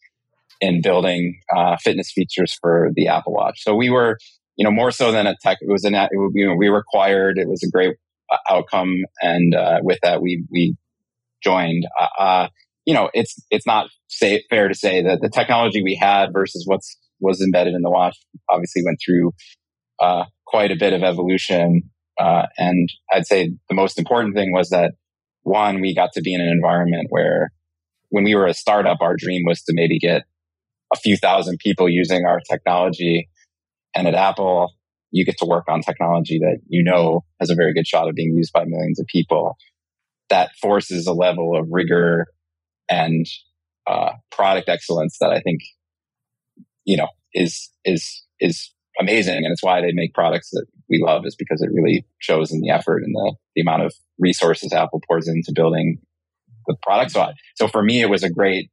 in 0.62 0.82
building 0.82 1.40
uh, 1.56 1.78
fitness 1.78 2.12
features 2.14 2.58
for 2.60 2.90
the 2.96 3.08
Apple 3.08 3.34
Watch. 3.34 3.62
So 3.64 3.76
we 3.76 3.90
were, 3.90 4.18
you 4.58 4.64
know, 4.64 4.72
more 4.72 4.92
so 4.92 5.12
than 5.12 5.28
a 5.28 5.36
tech. 5.42 5.58
It 5.62 5.72
was 5.72 5.84
an 5.84 5.96
it, 5.96 6.10
you 6.14 6.48
know, 6.48 6.56
we 6.56 6.70
were 6.70 6.80
acquired. 6.80 7.38
It 7.38 7.48
was 7.48 7.64
a 7.64 7.70
great 7.70 7.96
uh, 8.32 8.38
outcome, 8.50 9.04
and 9.22 9.54
uh, 9.54 9.80
with 9.82 10.00
that, 10.04 10.22
we 10.22 10.46
we 10.52 10.76
joined. 11.44 11.86
Uh, 12.00 12.22
uh, 12.22 12.48
you 12.86 12.94
know, 12.94 13.10
it's 13.14 13.36
it's 13.50 13.66
not 13.66 13.88
say, 14.08 14.44
fair 14.50 14.68
to 14.68 14.76
say 14.76 15.04
that 15.04 15.20
the 15.22 15.30
technology 15.30 15.84
we 15.84 15.96
had 15.96 16.28
versus 16.34 16.64
what's 16.68 16.98
was 17.20 17.42
embedded 17.42 17.74
in 17.74 17.82
the 17.82 17.90
watch 17.90 18.18
obviously 18.50 18.84
went 18.86 19.00
through 19.04 19.32
uh, 20.02 20.26
quite 20.46 20.72
a 20.72 20.76
bit 20.76 20.94
of 20.94 21.02
evolution. 21.02 21.82
And 22.18 22.90
I'd 23.12 23.26
say 23.26 23.52
the 23.70 23.76
most 23.76 23.98
important 23.98 24.36
thing 24.36 24.54
was 24.54 24.70
that 24.70 24.94
one, 25.44 25.80
we 25.80 25.94
got 25.94 26.12
to 26.14 26.22
be 26.22 26.34
in 26.34 26.42
an 26.42 26.50
environment 26.50 27.08
where 27.10 27.52
when 28.10 28.24
we 28.24 28.36
were 28.36 28.48
a 28.48 28.54
startup, 28.54 28.98
our 29.02 29.16
dream 29.16 29.44
was 29.46 29.62
to 29.64 29.74
maybe 29.76 30.00
get 30.00 30.24
a 30.94 30.98
few 30.98 31.18
thousand 31.18 31.60
people 31.60 31.90
using 31.90 32.26
our 32.26 32.40
technology. 32.50 33.30
And 33.96 34.08
at 34.08 34.16
Apple, 34.16 34.74
you 35.12 35.26
get 35.26 35.38
to 35.40 35.46
work 35.46 35.66
on 35.70 35.82
technology 35.82 36.40
that 36.40 36.60
you 36.68 36.84
know 36.84 37.24
has 37.40 37.50
a 37.50 37.56
very 37.56 37.74
good 37.74 37.88
shot 37.88 38.08
of 38.10 38.16
being 38.16 38.36
used 38.36 38.54
by 38.54 38.66
millions 38.66 39.00
of 39.00 39.06
people. 39.08 39.58
that 40.30 40.52
forces 40.62 41.08
a 41.08 41.14
level 41.14 41.56
of 41.58 41.68
rigor 41.72 42.28
and 42.90 43.26
uh, 43.88 44.12
product 44.32 44.70
excellence 44.70 45.18
that 45.20 45.32
I 45.32 45.40
think, 45.42 45.62
you 46.86 46.98
know, 46.98 47.08
is 47.34 47.72
is 47.84 48.24
is 48.40 48.72
amazing, 49.00 49.38
and 49.38 49.52
it's 49.52 49.64
why 49.64 49.82
they 49.82 49.92
make 49.94 50.14
products 50.14 50.50
that 50.52 50.66
we 50.90 51.02
love 51.04 51.26
is 51.26 51.36
because 51.36 51.62
it 51.62 51.70
really 51.74 52.06
shows 52.20 52.52
in 52.52 52.62
the 52.62 52.70
effort 52.70 53.04
and 53.04 53.14
the 53.14 53.36
the 53.56 53.62
amount 53.62 53.84
of 53.84 53.94
resources 54.20 54.74
Apple 54.74 55.02
pours 55.08 55.28
into 55.28 55.52
building 55.54 56.00
the 56.68 56.76
product. 56.82 57.12
So, 57.12 57.28
so 57.56 57.68
for 57.68 57.84
me, 57.84 58.02
it 58.02 58.10
was 58.10 58.24
a 58.24 58.30
great. 58.30 58.70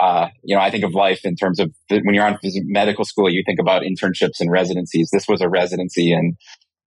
Uh, 0.00 0.28
you 0.42 0.56
know, 0.56 0.62
I 0.62 0.70
think 0.70 0.84
of 0.84 0.94
life 0.94 1.20
in 1.24 1.36
terms 1.36 1.60
of 1.60 1.72
when 1.90 2.14
you're 2.14 2.24
on 2.24 2.38
medical 2.64 3.04
school, 3.04 3.28
you 3.28 3.42
think 3.44 3.60
about 3.60 3.82
internships 3.82 4.40
and 4.40 4.50
residencies. 4.50 5.10
This 5.12 5.28
was 5.28 5.40
a 5.42 5.48
residency 5.48 6.12
and 6.12 6.36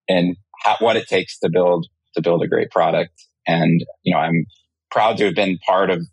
and 0.10 0.36
how, 0.64 0.76
what 0.80 0.96
it 0.96 1.08
takes 1.08 1.38
to 1.40 1.50
build 1.50 1.88
to 2.16 2.22
build 2.22 2.44
a 2.44 2.48
great 2.48 2.72
product. 2.72 3.14
And 3.48 3.86
you 4.04 4.14
know, 4.14 4.20
I'm 4.20 4.46
proud 4.90 5.18
to 5.18 5.26
have 5.26 5.36
been 5.36 5.60
part 5.66 5.92
of 5.92 6.08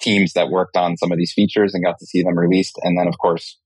teams 0.00 0.32
that 0.34 0.50
worked 0.50 0.76
on 0.76 0.96
some 0.96 1.12
of 1.12 1.18
these 1.18 1.32
features 1.32 1.72
and 1.72 1.84
got 1.84 1.98
to 1.98 2.06
see 2.06 2.22
them 2.22 2.38
released. 2.38 2.78
And 2.82 2.98
then, 2.98 3.08
of 3.08 3.18
course, 3.18 3.58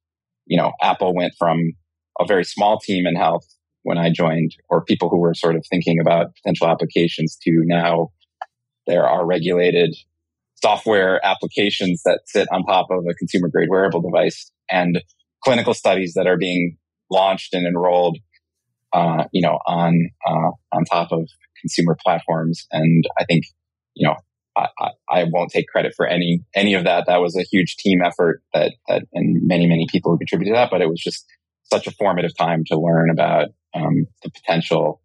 you 0.47 0.57
know, 0.57 0.73
Apple 0.83 1.15
went 1.15 1.35
from 1.39 1.73
a 2.19 2.27
very 2.27 2.45
small 2.45 2.79
team 2.79 3.07
in 3.07 3.17
health 3.17 3.47
when 3.83 3.99
I 3.99 4.11
joined, 4.11 4.55
or 4.69 4.85
people 4.85 5.09
who 5.09 5.19
were 5.19 5.35
sort 5.35 5.57
of 5.57 5.65
thinking 5.69 6.01
about 6.01 6.35
potential 6.37 6.69
applications 6.69 7.37
to 7.43 7.63
now 7.65 8.11
there 8.87 9.07
are 9.07 9.25
regulated 9.25 9.95
software 10.63 11.25
applications 11.25 12.03
that 12.05 12.21
sit 12.27 12.49
on 12.53 12.65
top 12.65 12.89
of 12.91 13.05
a 13.09 13.15
consumer 13.15 13.49
grade 13.49 13.69
wearable 13.71 14.01
device 14.01 14.51
and 14.71 15.03
clinical 15.43 15.75
studies 15.75 16.15
that 16.15 16.27
are 16.27 16.37
being 16.37 16.77
launched 17.11 17.55
and 17.55 17.67
enrolled, 17.67 18.19
uh, 18.93 19.25
you 19.33 19.43
know, 19.43 19.59
on, 19.67 20.11
uh, 20.27 20.51
on 20.73 20.85
top 20.85 21.13
of 21.13 21.29
consumer 21.61 21.97
platforms. 22.03 22.67
And 22.71 23.05
I 23.19 23.25
think, 23.25 23.45
you 23.95 24.07
know, 24.07 24.17
I, 24.57 24.91
I, 25.09 25.25
won't 25.25 25.51
take 25.51 25.69
credit 25.69 25.95
for 25.97 26.07
any 26.07 26.41
any 26.55 26.75
of 26.75 26.85
that. 26.85 27.05
That 27.07 27.21
was 27.21 27.37
a 27.37 27.43
huge 27.43 27.77
team 27.77 28.01
effort 28.05 28.43
that 28.53 28.73
that 28.89 29.05
and 29.13 29.47
many 29.47 29.67
many 29.67 29.87
people 29.91 30.19
contributed 30.19 30.55
to 30.55 30.59
that. 30.59 30.71
But 30.71 30.83
it 30.83 30.89
was 30.89 31.01
just 31.01 31.25
such 31.65 31.87
a 31.87 31.93
formative 31.93 32.37
time 32.37 32.65
to 32.67 32.79
learn 32.79 33.11
about 33.11 33.49
um, 33.75 34.07
the 34.23 34.31
potential 34.31 35.01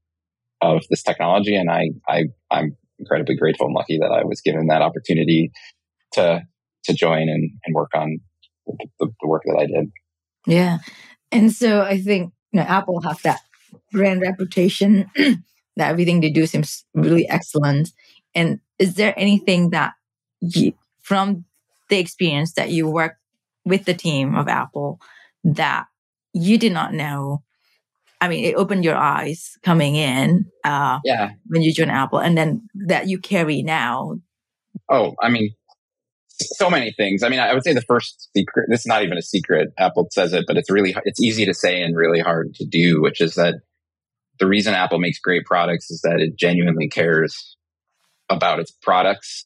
of 0.61 0.83
this 0.89 1.03
technology, 1.03 1.55
and 1.55 1.69
I 1.69 1.89
I 2.07 2.23
I'm 2.49 2.75
incredibly 2.99 3.35
grateful 3.35 3.67
and 3.67 3.75
lucky 3.75 3.97
that 3.99 4.11
I 4.11 4.23
was 4.23 4.41
given 4.41 4.67
that 4.67 4.81
opportunity 4.81 5.51
to 6.13 6.41
to 6.85 6.93
join 6.93 7.29
and, 7.29 7.49
and 7.65 7.75
work 7.75 7.89
on 7.95 8.19
the, 8.67 9.07
the 9.21 9.27
work 9.27 9.41
that 9.45 9.57
I 9.59 9.65
did. 9.65 9.91
Yeah, 10.45 10.77
and 11.31 11.51
so 11.51 11.81
I 11.81 11.99
think 11.99 12.33
you 12.51 12.59
know 12.59 12.65
Apple 12.65 13.01
has 13.01 13.21
that 13.21 13.41
brand 13.91 14.21
reputation 14.21 15.09
that 15.15 15.89
everything 15.89 16.21
they 16.21 16.29
do 16.29 16.45
seems 16.45 16.85
really 16.93 17.27
excellent 17.27 17.91
and 18.35 18.59
is 18.77 18.95
there 18.95 19.17
anything 19.17 19.69
that 19.69 19.93
you, 20.41 20.73
from 21.01 21.45
the 21.89 21.97
experience 21.97 22.53
that 22.53 22.69
you 22.69 22.87
work 22.87 23.15
with 23.63 23.85
the 23.85 23.93
team 23.93 24.35
of 24.35 24.47
Apple 24.47 24.99
that 25.43 25.85
you 26.33 26.57
did 26.57 26.73
not 26.73 26.93
know? 26.93 27.41
I 28.25 28.27
mean, 28.27 28.43
it 28.43 28.55
opened 28.55 28.83
your 28.83 28.95
eyes 28.95 29.57
coming 29.63 29.95
in. 29.95 30.45
Uh, 30.63 30.99
yeah. 31.03 31.31
When 31.47 31.61
you 31.61 31.73
joined 31.73 31.91
Apple, 31.91 32.19
and 32.19 32.37
then 32.37 32.67
that 32.87 33.07
you 33.07 33.19
carry 33.19 33.61
now. 33.61 34.15
Oh, 34.89 35.15
I 35.21 35.29
mean, 35.29 35.51
so 36.27 36.69
many 36.69 36.91
things. 36.91 37.21
I 37.21 37.29
mean, 37.29 37.39
I 37.39 37.53
would 37.53 37.63
say 37.63 37.73
the 37.73 37.81
first 37.81 38.29
secret. 38.35 38.67
This 38.69 38.81
is 38.81 38.87
not 38.87 39.03
even 39.03 39.17
a 39.17 39.21
secret. 39.21 39.69
Apple 39.77 40.07
says 40.11 40.33
it, 40.33 40.45
but 40.47 40.57
it's 40.57 40.71
really 40.71 40.95
it's 41.05 41.21
easy 41.21 41.45
to 41.45 41.53
say 41.53 41.81
and 41.81 41.95
really 41.95 42.19
hard 42.19 42.55
to 42.55 42.65
do. 42.65 43.01
Which 43.01 43.21
is 43.21 43.35
that 43.35 43.55
the 44.39 44.47
reason 44.47 44.73
Apple 44.73 44.99
makes 44.99 45.19
great 45.19 45.45
products 45.45 45.91
is 45.91 46.01
that 46.01 46.19
it 46.19 46.35
genuinely 46.37 46.89
cares 46.89 47.55
about 48.29 48.59
its 48.59 48.71
products 48.71 49.45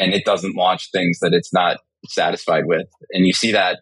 and 0.00 0.12
it 0.12 0.24
doesn't 0.24 0.56
launch 0.56 0.90
things 0.90 1.20
that 1.20 1.32
it's 1.32 1.52
not 1.52 1.78
satisfied 2.08 2.64
with. 2.66 2.88
And 3.12 3.26
you 3.26 3.32
see 3.32 3.52
that 3.52 3.78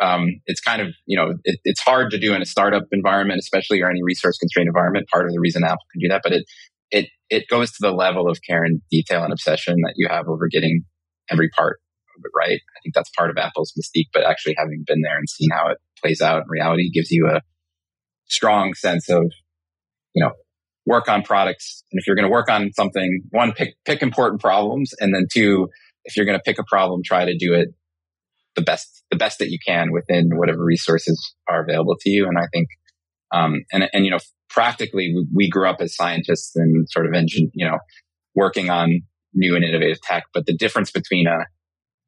um, 0.00 0.40
it's 0.46 0.60
kind 0.60 0.80
of 0.80 0.88
you 1.06 1.16
know 1.16 1.34
it, 1.44 1.60
it's 1.64 1.80
hard 1.80 2.10
to 2.10 2.18
do 2.18 2.34
in 2.34 2.42
a 2.42 2.46
startup 2.46 2.84
environment, 2.92 3.38
especially 3.38 3.80
or 3.80 3.90
any 3.90 4.02
resource 4.02 4.38
constrained 4.38 4.68
environment. 4.68 5.06
Part 5.12 5.26
of 5.26 5.32
the 5.32 5.40
reason 5.40 5.64
Apple 5.64 5.84
can 5.92 6.00
do 6.00 6.08
that, 6.08 6.22
but 6.22 6.32
it 6.32 6.44
it 6.90 7.08
it 7.28 7.48
goes 7.48 7.70
to 7.72 7.78
the 7.80 7.92
level 7.92 8.28
of 8.28 8.38
care 8.46 8.64
and 8.64 8.80
detail 8.90 9.22
and 9.22 9.32
obsession 9.32 9.76
that 9.84 9.94
you 9.96 10.08
have 10.08 10.28
over 10.28 10.48
getting 10.50 10.82
every 11.30 11.48
part 11.50 11.80
of 12.16 12.22
it 12.24 12.30
right. 12.36 12.60
I 12.60 12.78
think 12.82 12.94
that's 12.94 13.10
part 13.10 13.30
of 13.30 13.36
Apple's 13.38 13.72
mystique. 13.78 14.08
But 14.12 14.24
actually 14.24 14.54
having 14.58 14.84
been 14.86 15.02
there 15.02 15.18
and 15.18 15.28
seen 15.28 15.50
how 15.52 15.68
it 15.68 15.78
plays 16.02 16.20
out 16.20 16.42
in 16.42 16.48
reality 16.48 16.90
gives 16.90 17.10
you 17.10 17.28
a 17.28 17.40
strong 18.26 18.74
sense 18.74 19.08
of 19.10 19.24
you 20.14 20.24
know 20.24 20.32
work 20.86 21.08
on 21.08 21.22
products. 21.22 21.84
And 21.92 22.00
if 22.00 22.06
you're 22.06 22.16
going 22.16 22.26
to 22.26 22.32
work 22.32 22.50
on 22.50 22.72
something, 22.72 23.22
one, 23.30 23.52
pick, 23.52 23.74
pick 23.84 24.02
important 24.02 24.40
problems. 24.40 24.92
And 24.98 25.14
then 25.14 25.26
two, 25.32 25.68
if 26.04 26.16
you're 26.16 26.26
going 26.26 26.38
to 26.38 26.42
pick 26.42 26.58
a 26.58 26.64
problem, 26.64 27.02
try 27.04 27.24
to 27.24 27.36
do 27.36 27.54
it 27.54 27.68
the 28.56 28.62
best, 28.62 29.04
the 29.10 29.16
best 29.16 29.38
that 29.38 29.50
you 29.50 29.58
can 29.64 29.92
within 29.92 30.30
whatever 30.34 30.64
resources 30.64 31.34
are 31.48 31.62
available 31.62 31.96
to 32.00 32.10
you. 32.10 32.26
And 32.26 32.38
I 32.38 32.46
think, 32.52 32.68
um, 33.32 33.64
and, 33.72 33.88
and, 33.92 34.04
you 34.04 34.10
know, 34.10 34.18
practically 34.48 35.12
we, 35.14 35.26
we 35.34 35.50
grew 35.50 35.68
up 35.68 35.80
as 35.80 35.94
scientists 35.94 36.52
and 36.56 36.88
sort 36.90 37.06
of 37.06 37.14
engine, 37.14 37.50
you 37.54 37.66
know, 37.66 37.78
working 38.34 38.70
on 38.70 39.00
new 39.32 39.54
and 39.54 39.64
innovative 39.64 40.00
tech. 40.02 40.24
But 40.34 40.46
the 40.46 40.56
difference 40.56 40.90
between 40.90 41.26
a, 41.26 41.46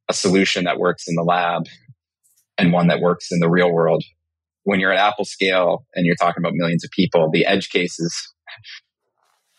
a 0.08 0.12
solution 0.12 0.64
that 0.64 0.78
works 0.78 1.04
in 1.06 1.14
the 1.14 1.22
lab 1.22 1.66
and 2.58 2.72
one 2.72 2.88
that 2.88 3.00
works 3.00 3.28
in 3.30 3.38
the 3.38 3.48
real 3.48 3.72
world 3.72 4.04
when 4.64 4.80
you're 4.80 4.92
at 4.92 4.98
Apple 4.98 5.24
scale 5.24 5.84
and 5.94 6.06
you're 6.06 6.16
talking 6.16 6.40
about 6.40 6.52
millions 6.54 6.84
of 6.84 6.90
people, 6.90 7.30
the 7.32 7.46
edge 7.46 7.70
cases 7.70 8.32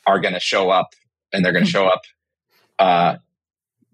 are 0.07 0.19
going 0.19 0.33
to 0.33 0.39
show 0.39 0.69
up 0.69 0.87
and 1.31 1.43
they're 1.43 1.53
going 1.53 1.65
to 1.65 1.71
show 1.71 1.87
up 1.87 2.01
uh, 2.79 3.15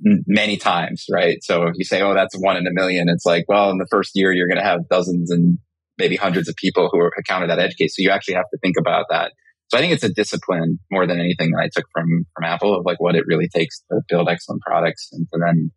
many 0.01 0.58
times, 0.58 1.06
right? 1.12 1.44
So 1.44 1.63
if 1.63 1.74
you 1.75 1.84
say, 1.84 2.01
oh, 2.01 2.13
that's 2.13 2.36
one 2.38 2.58
in 2.58 2.68
a 2.68 2.72
million, 2.72 3.10
it's 3.10 3.25
like, 3.25 3.46
well, 3.48 3.70
in 3.70 3.77
the 3.77 3.88
first 3.89 4.12
year, 4.15 4.32
you're 4.32 4.48
going 4.48 4.58
to 4.58 4.63
have 4.63 4.88
dozens 4.89 5.32
and 5.32 5.60
maybe 5.98 6.15
hundreds 6.15 6.48
of 6.48 6.56
people 6.56 6.89
who 6.91 7.00
are 7.00 7.12
counted 7.27 7.50
that 7.50 7.60
edge 7.60 7.75
case. 7.75 7.96
So 7.96 8.01
you 8.01 8.10
actually 8.10 8.36
have 8.36 8.50
to 8.51 8.58
think 8.60 8.75
about 8.79 9.08
that. 9.10 9.34
So 9.68 9.77
I 9.77 9.82
think 9.82 9.94
it's 9.94 10.03
a 10.03 10.13
discipline 10.13 10.79
more 10.89 11.06
than 11.06 11.20
anything 11.20 11.51
that 11.51 11.62
I 11.62 11.70
took 11.72 11.86
from, 11.94 12.25
from 12.34 12.44
Apple 12.46 12.75
of 12.75 12.86
like 12.86 13.00
what 13.00 13.15
it 13.15 13.25
really 13.27 13.48
takes 13.53 13.82
to 13.91 14.01
build 14.08 14.29
excellent 14.29 14.62
products 14.62 15.10
and 15.12 15.27
to 15.32 15.39
then 15.46 15.72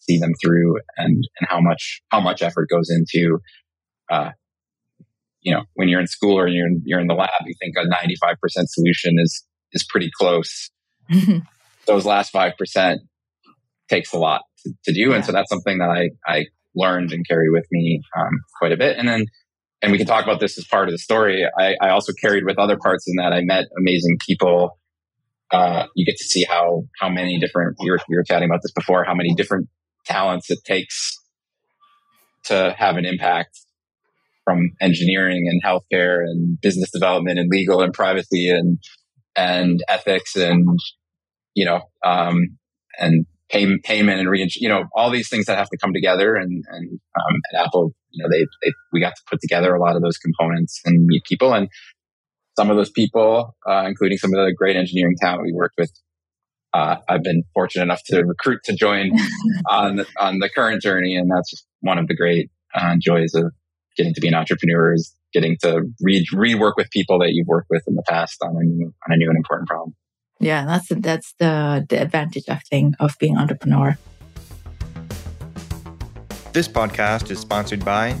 see 0.00 0.18
them 0.18 0.32
through 0.42 0.78
and, 0.96 1.22
and 1.38 1.48
how 1.48 1.60
much, 1.60 2.00
how 2.10 2.20
much 2.20 2.42
effort 2.42 2.68
goes 2.68 2.90
into, 2.90 3.38
uh, 4.10 4.30
you 5.42 5.54
know, 5.54 5.62
when 5.74 5.88
you're 5.88 6.00
in 6.00 6.08
school 6.08 6.36
or 6.36 6.48
you're 6.48 6.66
in, 6.66 6.82
you're 6.84 6.98
in 6.98 7.06
the 7.06 7.14
lab, 7.14 7.28
you 7.44 7.54
think 7.60 7.74
a 7.76 7.86
95% 7.86 8.36
solution 8.66 9.16
is, 9.22 9.44
is 9.72 9.86
pretty 9.88 10.10
close. 10.18 10.70
Those 11.86 12.04
last 12.04 12.32
5% 12.32 12.96
takes 13.88 14.12
a 14.12 14.18
lot 14.18 14.42
to, 14.62 14.72
to 14.84 14.92
do. 14.92 15.10
Yeah. 15.10 15.16
And 15.16 15.24
so 15.24 15.32
that's 15.32 15.48
something 15.48 15.78
that 15.78 15.90
I, 15.90 16.10
I 16.26 16.46
learned 16.74 17.12
and 17.12 17.26
carry 17.26 17.50
with 17.50 17.66
me 17.70 18.02
um, 18.18 18.40
quite 18.58 18.72
a 18.72 18.76
bit. 18.76 18.98
And 18.98 19.08
then, 19.08 19.26
and 19.82 19.92
we 19.92 19.98
can 19.98 20.06
talk 20.06 20.24
about 20.24 20.40
this 20.40 20.58
as 20.58 20.66
part 20.66 20.88
of 20.88 20.92
the 20.92 20.98
story. 20.98 21.46
I, 21.58 21.74
I 21.80 21.90
also 21.90 22.12
carried 22.20 22.44
with 22.44 22.58
other 22.58 22.76
parts 22.76 23.04
in 23.06 23.16
that 23.16 23.32
I 23.32 23.42
met 23.42 23.66
amazing 23.78 24.18
people. 24.26 24.78
Uh, 25.50 25.86
you 25.94 26.04
get 26.04 26.16
to 26.16 26.24
see 26.24 26.44
how, 26.48 26.82
how 27.00 27.08
many 27.08 27.38
different, 27.38 27.76
you 27.80 27.92
were, 27.92 27.98
you 28.08 28.16
were 28.16 28.24
chatting 28.24 28.48
about 28.48 28.60
this 28.62 28.72
before, 28.72 29.04
how 29.04 29.14
many 29.14 29.34
different 29.34 29.68
talents 30.04 30.50
it 30.50 30.58
takes 30.64 31.16
to 32.44 32.74
have 32.76 32.96
an 32.96 33.04
impact 33.04 33.60
from 34.44 34.70
engineering 34.80 35.48
and 35.48 35.62
healthcare 35.62 36.22
and 36.22 36.58
business 36.60 36.90
development 36.90 37.38
and 37.38 37.50
legal 37.50 37.82
and 37.82 37.92
privacy 37.92 38.48
and 38.48 38.78
and 39.34 39.80
ethics 39.88 40.36
and 40.36 40.78
you 41.54 41.64
know 41.64 41.80
um, 42.04 42.56
and 42.98 43.26
pay, 43.50 43.66
payment 43.78 44.20
and 44.20 44.28
re- 44.28 44.48
you 44.56 44.68
know 44.68 44.84
all 44.94 45.10
these 45.10 45.28
things 45.28 45.46
that 45.46 45.58
have 45.58 45.68
to 45.68 45.78
come 45.78 45.92
together 45.92 46.34
and 46.36 46.64
and 46.68 47.00
um, 47.18 47.40
at 47.52 47.66
Apple 47.66 47.92
you 48.10 48.22
know 48.22 48.28
they, 48.30 48.46
they 48.64 48.72
we 48.92 49.00
got 49.00 49.14
to 49.16 49.22
put 49.28 49.40
together 49.40 49.74
a 49.74 49.80
lot 49.80 49.96
of 49.96 50.02
those 50.02 50.18
components 50.18 50.80
and 50.84 51.06
meet 51.06 51.22
people 51.24 51.52
and 51.52 51.68
some 52.56 52.70
of 52.70 52.76
those 52.76 52.90
people 52.90 53.54
uh, 53.68 53.84
including 53.86 54.18
some 54.18 54.32
of 54.34 54.44
the 54.44 54.54
great 54.56 54.76
engineering 54.76 55.16
talent 55.20 55.42
we 55.42 55.52
worked 55.52 55.76
with 55.78 55.92
uh, 56.74 56.96
I've 57.08 57.22
been 57.22 57.42
fortunate 57.54 57.84
enough 57.84 58.02
to 58.06 58.22
recruit 58.22 58.60
to 58.64 58.74
join 58.74 59.12
on 59.70 59.96
the, 59.96 60.06
on 60.18 60.40
the 60.40 60.50
current 60.50 60.82
journey 60.82 61.16
and 61.16 61.30
that's 61.30 61.66
one 61.80 61.98
of 61.98 62.06
the 62.06 62.16
great 62.16 62.50
uh, 62.74 62.96
joys 63.00 63.34
of 63.34 63.52
getting 63.96 64.14
to 64.14 64.20
be 64.20 64.28
an 64.28 64.34
entrepreneur 64.34 64.92
is 64.92 65.14
getting 65.32 65.56
to 65.62 65.82
re 66.00 66.26
rework 66.34 66.72
with 66.76 66.90
people 66.90 67.18
that 67.18 67.32
you've 67.32 67.46
worked 67.46 67.68
with 67.70 67.82
in 67.86 67.94
the 67.94 68.02
past 68.08 68.36
on 68.42 68.56
a 68.56 68.64
new 68.64 68.86
on 68.86 69.14
a 69.14 69.16
new 69.16 69.28
and 69.28 69.36
important 69.36 69.68
problem. 69.68 69.94
Yeah, 70.40 70.66
that's 70.66 70.88
that's 70.88 71.34
the 71.38 71.86
the 71.88 72.00
advantage 72.00 72.48
I 72.48 72.56
think 72.56 72.94
of 73.00 73.16
being 73.18 73.36
entrepreneur. 73.36 73.96
This 76.52 76.68
podcast 76.68 77.30
is 77.30 77.38
sponsored 77.38 77.84
by 77.84 78.16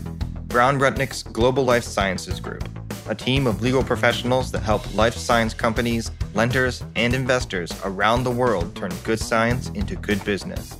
Brown 0.48 0.78
Rudnick's 0.78 1.22
Global 1.22 1.64
Life 1.64 1.84
Sciences 1.84 2.40
Group, 2.40 2.68
a 3.08 3.14
team 3.14 3.46
of 3.46 3.62
legal 3.62 3.82
professionals 3.82 4.50
that 4.52 4.60
help 4.60 4.94
life 4.94 5.14
science 5.14 5.54
companies, 5.54 6.10
lenders, 6.34 6.82
and 6.96 7.14
investors 7.14 7.72
around 7.84 8.24
the 8.24 8.30
world 8.30 8.74
turn 8.76 8.92
good 9.04 9.20
science 9.20 9.68
into 9.70 9.96
good 9.96 10.22
business. 10.24 10.76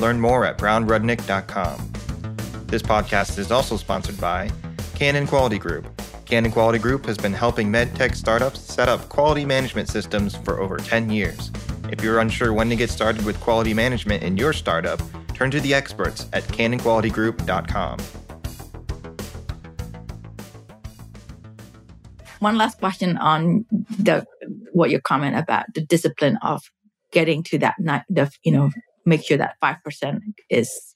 Learn 0.00 0.20
more 0.20 0.44
at 0.44 0.58
brownrudnick.com. 0.58 1.92
This 2.66 2.82
podcast 2.82 3.38
is 3.38 3.50
also 3.50 3.76
sponsored 3.76 4.20
by 4.20 4.50
Canon 4.94 5.26
Quality 5.26 5.58
Group. 5.58 5.93
Canon 6.26 6.50
Quality 6.52 6.78
Group 6.78 7.04
has 7.04 7.18
been 7.18 7.34
helping 7.34 7.70
medtech 7.70 8.14
startups 8.14 8.60
set 8.60 8.88
up 8.88 9.08
quality 9.08 9.44
management 9.44 9.88
systems 9.88 10.34
for 10.36 10.58
over 10.58 10.78
10 10.78 11.10
years. 11.10 11.50
If 11.90 12.02
you're 12.02 12.18
unsure 12.18 12.52
when 12.52 12.70
to 12.70 12.76
get 12.76 12.88
started 12.90 13.24
with 13.26 13.38
quality 13.40 13.74
management 13.74 14.22
in 14.22 14.36
your 14.38 14.52
startup, 14.54 15.02
turn 15.34 15.50
to 15.50 15.60
the 15.60 15.74
experts 15.74 16.26
at 16.32 16.42
canonqualitygroup.com. 16.44 17.98
One 22.40 22.56
last 22.56 22.78
question 22.78 23.16
on 23.18 23.66
the 23.70 24.26
what 24.72 24.90
your 24.90 25.00
comment 25.00 25.36
about 25.36 25.66
the 25.74 25.80
discipline 25.80 26.38
of 26.42 26.62
getting 27.10 27.42
to 27.44 27.58
that 27.58 27.74
the 27.78 28.30
you 28.42 28.52
know 28.52 28.70
make 29.06 29.24
sure 29.24 29.38
that 29.38 29.56
five 29.60 29.76
percent 29.84 30.22
is 30.50 30.94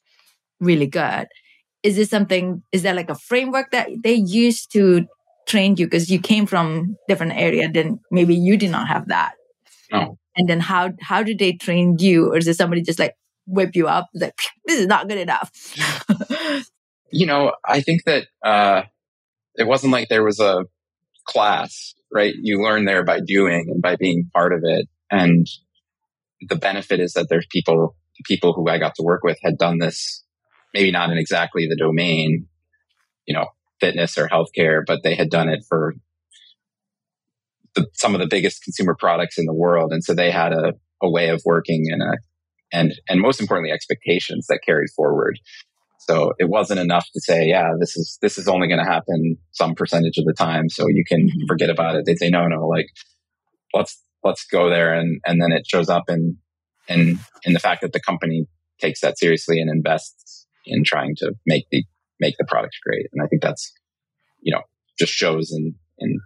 really 0.60 0.86
good. 0.86 1.26
Is 1.82 1.96
this 1.96 2.10
something? 2.10 2.62
Is 2.72 2.82
there 2.82 2.92
like 2.92 3.08
a 3.08 3.14
framework 3.14 3.70
that 3.70 3.88
they 4.02 4.14
use 4.14 4.66
to 4.66 5.06
train 5.48 5.76
you 5.76 5.86
because 5.86 6.10
you 6.10 6.20
came 6.20 6.46
from 6.46 6.96
different 7.08 7.32
area? 7.32 7.68
Then 7.68 8.00
maybe 8.10 8.34
you 8.34 8.56
did 8.56 8.70
not 8.70 8.88
have 8.88 9.08
that. 9.08 9.32
No. 9.90 10.18
And 10.36 10.48
then 10.48 10.60
how 10.60 10.92
how 11.00 11.22
did 11.22 11.38
they 11.38 11.54
train 11.54 11.96
you, 11.98 12.32
or 12.32 12.36
is 12.36 12.46
it 12.46 12.54
somebody 12.54 12.82
just 12.82 12.98
like 12.98 13.14
whip 13.46 13.74
you 13.74 13.88
up 13.88 14.08
like 14.14 14.38
this 14.66 14.78
is 14.78 14.86
not 14.86 15.08
good 15.08 15.18
enough? 15.18 15.50
you 17.10 17.26
know, 17.26 17.54
I 17.64 17.80
think 17.80 18.04
that 18.04 18.26
uh, 18.44 18.82
it 19.56 19.66
wasn't 19.66 19.92
like 19.92 20.08
there 20.08 20.24
was 20.24 20.40
a 20.40 20.64
class, 21.26 21.94
right? 22.12 22.34
You 22.40 22.62
learn 22.62 22.84
there 22.84 23.04
by 23.04 23.20
doing 23.20 23.66
and 23.70 23.82
by 23.82 23.96
being 23.96 24.30
part 24.34 24.52
of 24.52 24.60
it. 24.64 24.86
And 25.10 25.46
the 26.40 26.56
benefit 26.56 27.00
is 27.00 27.12
that 27.14 27.28
there's 27.28 27.46
people, 27.50 27.96
people 28.24 28.52
who 28.52 28.68
I 28.68 28.78
got 28.78 28.94
to 28.96 29.02
work 29.02 29.22
with 29.22 29.38
had 29.42 29.58
done 29.58 29.78
this, 29.78 30.24
maybe 30.74 30.90
not 30.90 31.10
in 31.10 31.18
exactly 31.18 31.66
the 31.66 31.76
domain, 31.76 32.46
you 33.26 33.34
know, 33.34 33.46
fitness 33.80 34.18
or 34.18 34.28
healthcare, 34.28 34.82
but 34.86 35.02
they 35.02 35.14
had 35.14 35.30
done 35.30 35.48
it 35.48 35.64
for 35.68 35.94
the, 37.74 37.86
some 37.92 38.14
of 38.14 38.20
the 38.20 38.26
biggest 38.26 38.62
consumer 38.62 38.96
products 38.98 39.38
in 39.38 39.46
the 39.46 39.54
world. 39.54 39.92
And 39.92 40.02
so 40.02 40.14
they 40.14 40.30
had 40.30 40.52
a, 40.52 40.74
a 41.02 41.10
way 41.10 41.28
of 41.28 41.42
working 41.44 41.86
and 41.90 42.02
a, 42.02 42.18
and, 42.72 42.92
and 43.08 43.20
most 43.20 43.40
importantly, 43.40 43.72
expectations 43.72 44.46
that 44.48 44.60
carried 44.64 44.90
forward. 44.94 45.38
So 46.00 46.32
it 46.38 46.48
wasn't 46.48 46.80
enough 46.80 47.06
to 47.12 47.20
say, 47.20 47.46
yeah, 47.46 47.72
this 47.78 47.96
is, 47.96 48.18
this 48.22 48.38
is 48.38 48.48
only 48.48 48.68
going 48.68 48.84
to 48.84 48.90
happen 48.90 49.36
some 49.52 49.74
percentage 49.74 50.18
of 50.18 50.24
the 50.24 50.34
time. 50.34 50.68
So 50.68 50.86
you 50.88 51.04
can 51.06 51.26
mm-hmm. 51.26 51.46
forget 51.46 51.70
about 51.70 51.96
it. 51.96 52.04
They 52.06 52.14
say, 52.14 52.30
no, 52.30 52.46
no, 52.46 52.66
like 52.66 52.86
let's, 53.74 54.02
let's 54.24 54.44
go 54.46 54.70
there. 54.70 54.94
And, 54.94 55.20
and 55.26 55.40
then 55.40 55.52
it 55.52 55.66
shows 55.66 55.88
up 55.88 56.04
in, 56.08 56.38
in, 56.88 57.18
in 57.44 57.52
the 57.52 57.60
fact 57.60 57.82
that 57.82 57.92
the 57.92 58.00
company 58.00 58.46
takes 58.80 59.00
that 59.00 59.18
seriously 59.18 59.60
and 59.60 59.70
invests 59.70 60.46
in 60.64 60.84
trying 60.84 61.14
to 61.16 61.32
make 61.46 61.64
the, 61.70 61.84
make 62.20 62.36
the 62.38 62.46
product 62.46 62.76
great. 62.84 63.06
And 63.12 63.22
I 63.22 63.26
think 63.28 63.42
that's, 63.42 63.72
you 64.40 64.52
know, 64.52 64.62
just 64.98 65.12
shows 65.12 65.52
in, 65.52 65.74
in, 65.98 66.18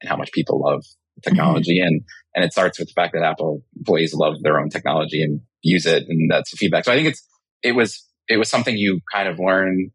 in 0.00 0.08
how 0.08 0.16
much 0.16 0.32
people 0.32 0.60
love 0.60 0.84
technology. 1.22 1.78
Mm-hmm. 1.78 1.86
And, 1.86 2.02
and 2.34 2.44
it 2.44 2.52
starts 2.52 2.78
with 2.78 2.88
the 2.88 2.94
fact 2.94 3.14
that 3.14 3.22
Apple 3.22 3.62
employees 3.76 4.14
love 4.14 4.42
their 4.42 4.60
own 4.60 4.70
technology 4.70 5.22
and 5.22 5.40
use 5.62 5.86
it. 5.86 6.04
And 6.08 6.30
that's 6.30 6.50
the 6.50 6.56
feedback. 6.56 6.84
So 6.84 6.92
I 6.92 6.96
think 6.96 7.08
it's, 7.08 7.26
it 7.62 7.72
was 7.72 8.04
it 8.28 8.36
was 8.36 8.48
something 8.48 8.76
you 8.76 9.00
kind 9.12 9.28
of 9.28 9.38
learn, 9.38 9.90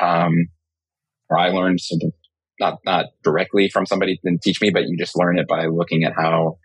um, 0.00 0.48
or 1.28 1.38
I 1.38 1.48
learned 1.48 1.80
sort 1.80 2.02
of 2.04 2.12
not 2.60 2.78
not 2.84 3.06
directly 3.24 3.68
from 3.68 3.86
somebody 3.86 4.20
didn't 4.22 4.42
teach 4.42 4.60
me, 4.60 4.70
but 4.70 4.84
you 4.84 4.96
just 4.96 5.18
learn 5.18 5.38
it 5.38 5.48
by 5.48 5.66
looking 5.66 6.04
at 6.04 6.14
how 6.16 6.58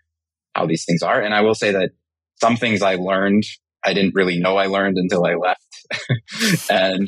how 0.53 0.65
these 0.65 0.85
things 0.85 1.01
are. 1.01 1.21
And 1.21 1.33
I 1.33 1.41
will 1.41 1.55
say 1.55 1.71
that 1.71 1.91
some 2.39 2.55
things 2.55 2.81
I 2.81 2.95
learned 2.95 3.43
I 3.83 3.93
didn't 3.93 4.15
really 4.15 4.39
know 4.39 4.57
I 4.57 4.67
learned 4.67 4.97
until 4.97 5.25
I 5.25 5.35
left, 5.35 6.69
and 6.69 7.07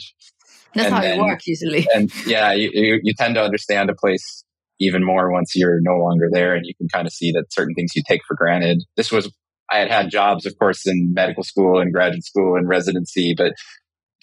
that's 0.74 0.88
and 0.88 0.96
how 0.96 1.02
then, 1.02 1.20
it 1.20 1.22
works 1.22 1.48
usually. 1.48 1.88
And 1.94 2.12
yeah, 2.26 2.54
you, 2.54 2.70
you, 2.74 3.00
you 3.04 3.14
tend 3.18 3.36
to 3.36 3.44
understand 3.44 3.90
a 3.90 3.96
place 3.96 4.44
even 4.80 5.04
more 5.04 5.32
once 5.32 5.56
you're 5.56 5.80
no 5.82 5.98
longer 5.98 6.30
there, 6.32 6.56
and 6.56 6.66
you 6.66 6.74
can 6.76 6.88
kind 6.88 7.06
of 7.08 7.14
see 7.14 7.32
that 7.34 7.52
certain 7.52 7.74
things 7.76 7.92
you 7.96 8.04
take 8.08 8.22
for 8.28 8.36
granted. 8.36 8.84
This 8.96 9.12
was 9.12 9.32
I 9.72 9.80
had 9.80 9.92
had 9.92 10.10
jobs, 10.10 10.46
of 10.46 10.58
course, 10.58 10.88
in 10.88 11.14
medical 11.14 11.44
school 11.44 11.80
and 11.80 11.94
graduate 11.94 12.26
school 12.26 12.56
and 12.56 12.68
residency, 12.68 13.36
but 13.38 13.54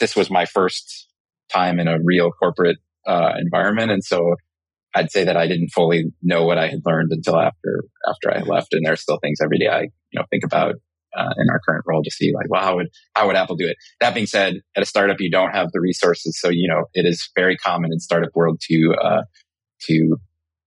this 0.00 0.16
was 0.16 0.30
my 0.30 0.44
first 0.44 1.08
time 1.52 1.78
in 1.78 1.88
a 1.88 1.98
real 2.02 2.30
corporate 2.32 2.78
uh, 3.06 3.32
environment, 3.38 3.90
and 3.90 4.04
so 4.04 4.34
I'd 4.94 5.10
say 5.10 5.24
that 5.24 5.36
I 5.36 5.46
didn't 5.46 5.68
fully 5.68 6.06
know 6.22 6.44
what 6.44 6.58
I 6.58 6.68
had 6.68 6.80
learned 6.86 7.12
until 7.12 7.38
after 7.38 7.84
after 8.08 8.32
I 8.32 8.40
left. 8.40 8.72
And 8.72 8.84
there 8.84 8.94
are 8.94 8.96
still 8.96 9.18
things 9.18 9.38
every 9.42 9.58
day 9.58 9.68
I 9.68 9.80
you 9.82 10.18
know 10.18 10.24
think 10.30 10.44
about 10.44 10.76
uh, 11.16 11.32
in 11.38 11.48
our 11.50 11.60
current 11.66 11.84
role 11.86 12.02
to 12.02 12.10
see 12.10 12.32
like, 12.34 12.46
well, 12.50 12.62
how 12.62 12.76
would 12.76 12.88
how 13.14 13.26
would 13.26 13.36
Apple 13.36 13.56
do 13.56 13.66
it? 13.66 13.76
That 14.00 14.14
being 14.14 14.26
said, 14.26 14.60
at 14.76 14.82
a 14.82 14.86
startup 14.86 15.20
you 15.20 15.30
don't 15.30 15.52
have 15.52 15.72
the 15.72 15.80
resources, 15.80 16.38
so 16.40 16.48
you 16.50 16.68
know 16.68 16.84
it 16.94 17.06
is 17.06 17.30
very 17.34 17.56
common 17.56 17.92
in 17.92 18.00
startup 18.00 18.30
world 18.34 18.60
to 18.68 18.94
uh, 19.02 19.22
to 19.82 19.94
you 19.94 20.18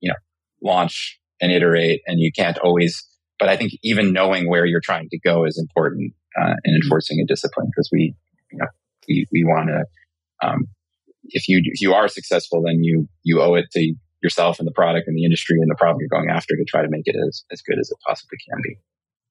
know 0.10 0.16
launch 0.62 1.20
and 1.42 1.52
iterate, 1.52 2.02
and 2.08 2.20
you 2.20 2.32
can't 2.32 2.58
always. 2.60 3.06
But 3.38 3.48
I 3.48 3.56
think 3.56 3.72
even 3.84 4.12
knowing 4.12 4.50
where 4.50 4.66
you're 4.66 4.82
trying 4.84 5.08
to 5.10 5.20
go 5.20 5.46
is 5.46 5.58
important 5.58 6.14
uh, 6.38 6.56
in 6.66 6.76
enforcing 6.76 7.22
a 7.22 7.26
discipline 7.26 7.68
because 7.74 7.90
we 7.94 8.14
you 8.52 8.58
know 8.58 8.68
we, 9.10 9.28
we 9.34 9.44
want 9.44 9.70
to, 9.70 10.48
um, 10.48 10.68
if 11.26 11.50
you, 11.50 11.62
if 11.66 11.82
you 11.82 11.94
are 11.94 12.08
successful, 12.08 12.64
then 12.66 12.84
you, 12.84 13.10
you 13.24 13.42
owe 13.42 13.56
it 13.56 13.66
to 13.72 13.94
yourself 14.22 14.60
and 14.60 14.68
the 14.68 14.72
product 14.72 15.08
and 15.08 15.18
the 15.18 15.26
industry 15.26 15.58
and 15.60 15.70
the 15.70 15.76
problem 15.76 15.98
you're 16.00 16.10
going 16.10 16.30
after 16.30 16.56
to 16.56 16.64
try 16.66 16.82
to 16.82 16.90
make 16.90 17.04
it 17.06 17.16
as, 17.28 17.44
as 17.52 17.62
good 17.62 17.80
as 17.80 17.90
it 17.90 17.98
possibly 18.06 18.38
can 18.48 18.62
be. 18.64 18.78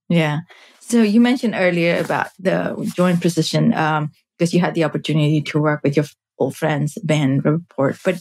Yeah. 0.08 0.40
So 0.80 1.02
you 1.02 1.20
mentioned 1.20 1.54
earlier 1.56 1.98
about 1.98 2.28
the 2.38 2.90
joint 2.96 3.20
precision, 3.20 3.74
um, 3.74 4.12
because 4.38 4.54
you 4.54 4.60
had 4.60 4.74
the 4.74 4.84
opportunity 4.84 5.42
to 5.42 5.60
work 5.60 5.80
with 5.82 5.96
your 5.96 6.06
old 6.38 6.56
friends, 6.56 6.96
Ben 7.02 7.40
Rapoport. 7.40 7.98
but 8.04 8.20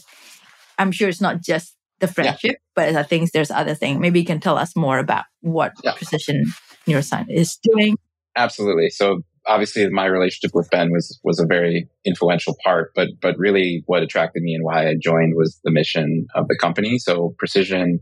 I'm 0.78 0.92
sure 0.92 1.08
it's 1.08 1.20
not 1.20 1.42
just 1.42 1.74
the 2.00 2.08
friendship, 2.08 2.50
yeah. 2.50 2.72
but 2.74 2.96
I 2.96 3.02
think 3.02 3.32
there's 3.32 3.50
other 3.50 3.74
things. 3.74 4.00
Maybe 4.00 4.20
you 4.20 4.26
can 4.26 4.40
tell 4.40 4.58
us 4.58 4.76
more 4.76 4.98
about 4.98 5.24
what 5.40 5.72
yeah. 5.82 5.94
precision 5.94 6.44
neuroscience 6.86 7.30
is 7.30 7.58
doing. 7.62 7.96
Absolutely. 8.36 8.90
So 8.90 9.22
obviously 9.46 9.88
my 9.88 10.04
relationship 10.04 10.54
with 10.54 10.68
Ben 10.70 10.90
was 10.92 11.18
was 11.24 11.40
a 11.40 11.46
very 11.46 11.88
influential 12.04 12.56
part, 12.64 12.92
but 12.94 13.08
but 13.20 13.36
really 13.38 13.82
what 13.86 14.02
attracted 14.02 14.42
me 14.42 14.54
and 14.54 14.64
why 14.64 14.88
I 14.88 14.94
joined 15.00 15.34
was 15.36 15.58
the 15.64 15.72
mission 15.72 16.26
of 16.34 16.46
the 16.48 16.56
company. 16.56 16.98
So 16.98 17.34
Precision 17.38 17.98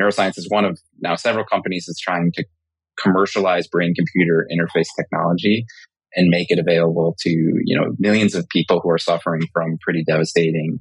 Neuroscience 0.00 0.38
is 0.38 0.48
one 0.50 0.64
of 0.64 0.78
now 1.00 1.16
several 1.16 1.44
companies 1.44 1.86
that's 1.86 2.00
trying 2.00 2.32
to 2.32 2.44
commercialize 3.02 3.66
brain 3.68 3.94
computer 3.94 4.46
interface 4.52 4.88
technology 4.98 5.64
and 6.14 6.28
make 6.30 6.50
it 6.50 6.58
available 6.58 7.14
to 7.20 7.30
you 7.30 7.78
know 7.78 7.94
millions 7.98 8.34
of 8.34 8.48
people 8.48 8.80
who 8.82 8.90
are 8.90 8.98
suffering 8.98 9.42
from 9.52 9.78
pretty 9.80 10.04
devastating 10.06 10.78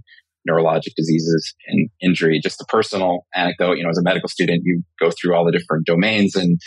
neurologic 0.50 0.94
diseases 0.96 1.54
and 1.68 1.90
injury. 2.02 2.40
Just 2.42 2.62
a 2.62 2.66
personal 2.70 3.26
anecdote, 3.36 3.78
you 3.78 3.84
know, 3.84 3.90
as 3.90 3.98
a 3.98 4.04
medical 4.04 4.30
student, 4.30 4.62
you 4.64 4.82
go 4.98 5.12
through 5.12 5.36
all 5.36 5.46
the 5.46 5.52
different 5.52 5.86
domains 5.86 6.36
and 6.36 6.58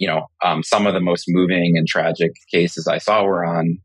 you 0.00 0.08
know, 0.08 0.26
um, 0.42 0.62
some 0.62 0.86
of 0.86 0.94
the 0.94 1.00
most 1.00 1.26
moving 1.28 1.74
and 1.76 1.86
tragic 1.86 2.32
cases 2.50 2.88
I 2.88 2.96
saw 2.98 3.22
were 3.22 3.44
on 3.44 3.78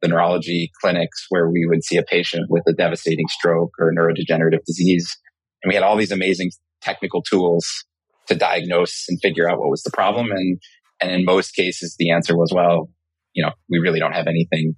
the 0.00 0.08
neurology 0.08 0.70
clinics 0.80 1.26
where 1.30 1.50
we 1.50 1.66
would 1.66 1.84
see 1.84 1.96
a 1.96 2.04
patient 2.04 2.46
with 2.48 2.62
a 2.68 2.72
devastating 2.72 3.26
stroke 3.28 3.72
or 3.80 3.92
neurodegenerative 3.92 4.64
disease. 4.64 5.18
And 5.62 5.68
we 5.68 5.74
had 5.74 5.82
all 5.82 5.96
these 5.96 6.12
amazing 6.12 6.52
technical 6.80 7.22
tools 7.22 7.84
to 8.28 8.34
diagnose 8.34 9.06
and 9.08 9.20
figure 9.20 9.48
out 9.48 9.58
what 9.58 9.70
was 9.70 9.82
the 9.82 9.90
problem. 9.90 10.30
And, 10.30 10.60
and 11.00 11.10
in 11.10 11.24
most 11.24 11.54
cases, 11.54 11.96
the 11.98 12.10
answer 12.10 12.36
was, 12.36 12.52
well, 12.54 12.90
you 13.32 13.42
know, 13.42 13.52
we 13.68 13.78
really 13.78 14.00
don't 14.00 14.14
have 14.14 14.26
anything 14.26 14.74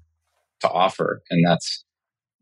to 0.61 0.69
offer. 0.69 1.23
And 1.31 1.45
that's 1.47 1.85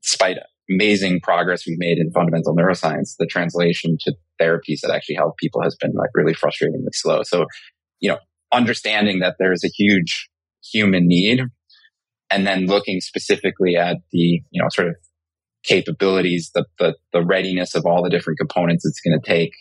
despite 0.03 0.39
amazing 0.71 1.21
progress 1.21 1.67
we've 1.67 1.79
made 1.79 1.99
in 1.99 2.11
fundamental 2.11 2.55
neuroscience, 2.55 3.17
the 3.19 3.27
translation 3.27 3.97
to 4.01 4.15
therapies 4.41 4.81
that 4.83 4.91
actually 4.91 5.17
help 5.17 5.37
people 5.39 5.63
has 5.63 5.77
been 5.77 5.93
like 5.95 6.11
really 6.15 6.35
frustratingly 6.35 6.93
slow. 6.93 7.23
So, 7.23 7.47
you 8.01 8.11
know, 8.11 8.19
understanding 8.53 9.21
that 9.21 9.37
there's 9.39 9.65
a 9.65 9.69
huge 9.69 10.29
human 10.63 11.07
need 11.07 11.43
and 12.31 12.47
then 12.47 12.67
looking 12.67 13.01
specifically 13.01 13.77
at 13.77 13.97
the, 14.13 14.43
you 14.51 14.63
know, 14.63 14.69
sort 14.71 14.89
of 14.89 14.97
capabilities, 15.65 16.51
the, 16.55 16.65
the, 16.79 16.95
the 17.13 17.25
readiness 17.25 17.75
of 17.75 17.85
all 17.87 18.03
the 18.03 18.11
different 18.11 18.39
components 18.39 18.87
it's 18.87 19.01
going 19.01 19.19
to 19.19 19.27
take 19.27 19.53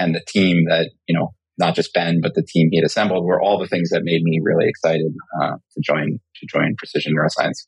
and 0.00 0.14
the 0.14 0.22
team 0.26 0.64
that, 0.68 0.90
you 1.06 1.16
know, 1.16 1.34
not 1.58 1.74
just 1.74 1.92
Ben, 1.92 2.20
but 2.22 2.34
the 2.34 2.42
team 2.42 2.68
he 2.70 2.78
had 2.78 2.86
assembled 2.86 3.24
were 3.24 3.40
all 3.40 3.58
the 3.58 3.68
things 3.68 3.90
that 3.90 4.00
made 4.02 4.22
me 4.22 4.40
really 4.42 4.66
excited 4.66 5.12
uh, 5.40 5.52
to 5.52 5.80
join 5.82 6.18
to 6.36 6.46
join 6.46 6.74
Precision 6.78 7.14
Neuroscience. 7.14 7.64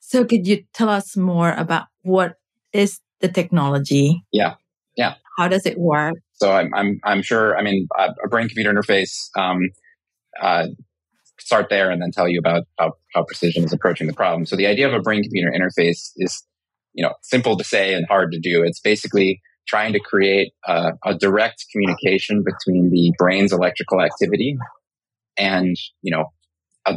So, 0.00 0.24
could 0.24 0.46
you 0.46 0.64
tell 0.74 0.90
us 0.90 1.16
more 1.16 1.52
about 1.52 1.86
what 2.02 2.34
is 2.72 3.00
the 3.20 3.28
technology? 3.28 4.22
Yeah, 4.32 4.54
yeah. 4.96 5.14
How 5.38 5.48
does 5.48 5.64
it 5.64 5.78
work? 5.78 6.16
So, 6.34 6.52
I'm 6.52 6.74
I'm 6.74 7.00
I'm 7.04 7.22
sure. 7.22 7.56
I 7.56 7.62
mean, 7.62 7.88
a 7.98 8.28
brain 8.28 8.48
computer 8.48 8.72
interface. 8.72 9.14
Um, 9.36 9.60
uh, 10.40 10.66
start 11.38 11.68
there 11.70 11.90
and 11.90 12.00
then 12.00 12.10
tell 12.10 12.28
you 12.28 12.38
about 12.38 12.62
how, 12.78 12.92
how 13.14 13.24
precision 13.24 13.64
is 13.64 13.72
approaching 13.72 14.06
the 14.06 14.12
problem. 14.12 14.46
So 14.46 14.56
the 14.56 14.66
idea 14.66 14.86
of 14.86 14.94
a 14.94 15.00
brain 15.00 15.22
computer 15.22 15.50
interface 15.50 16.12
is, 16.16 16.44
you 16.94 17.02
know, 17.02 17.12
simple 17.22 17.56
to 17.56 17.64
say 17.64 17.94
and 17.94 18.06
hard 18.06 18.32
to 18.32 18.38
do. 18.38 18.62
It's 18.62 18.80
basically 18.80 19.40
trying 19.66 19.92
to 19.92 20.00
create 20.00 20.52
a, 20.66 20.92
a 21.04 21.14
direct 21.14 21.64
communication 21.72 22.44
between 22.44 22.90
the 22.90 23.12
brain's 23.18 23.52
electrical 23.52 24.00
activity 24.00 24.56
and, 25.36 25.76
you 26.02 26.14
know, 26.14 26.26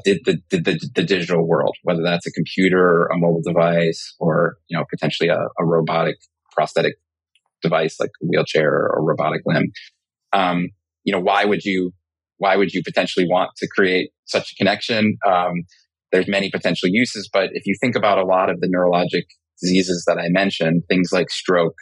the, 0.04 0.20
the, 0.26 0.42
the, 0.50 0.90
the, 0.96 1.04
digital 1.04 1.48
world, 1.48 1.76
whether 1.84 2.02
that's 2.02 2.26
a 2.26 2.32
computer, 2.32 3.06
a 3.06 3.18
mobile 3.18 3.44
device, 3.46 4.16
or, 4.20 4.58
you 4.68 4.78
know, 4.78 4.84
potentially 4.90 5.30
a, 5.30 5.38
a 5.60 5.66
robotic 5.66 6.16
prosthetic 6.52 6.96
device 7.62 8.00
like 8.00 8.10
a 8.22 8.26
wheelchair 8.26 8.72
or 8.72 8.98
a 8.98 9.02
robotic 9.02 9.42
limb. 9.46 9.72
Um, 10.34 10.70
you 11.04 11.14
know, 11.14 11.20
why 11.20 11.46
would 11.46 11.64
you 11.64 11.92
why 12.38 12.56
would 12.58 12.74
you 12.74 12.82
potentially 12.84 13.26
want 13.30 13.52
to 13.58 13.68
create 13.68 14.10
such 14.26 14.52
a 14.52 14.56
connection? 14.56 15.18
Um, 15.26 15.54
there's 16.12 16.28
many 16.28 16.50
potential 16.50 16.90
uses, 16.92 17.30
but 17.32 17.50
if 17.54 17.66
you 17.66 17.76
think 17.80 17.96
about 17.96 18.18
a 18.18 18.26
lot 18.26 18.50
of 18.50 18.60
the 18.60 18.68
neurologic 18.68 19.24
diseases 19.62 20.04
that 20.08 20.18
I 20.18 20.28
mentioned, 20.30 20.84
things 20.90 21.10
like 21.12 21.30
stroke, 21.30 21.76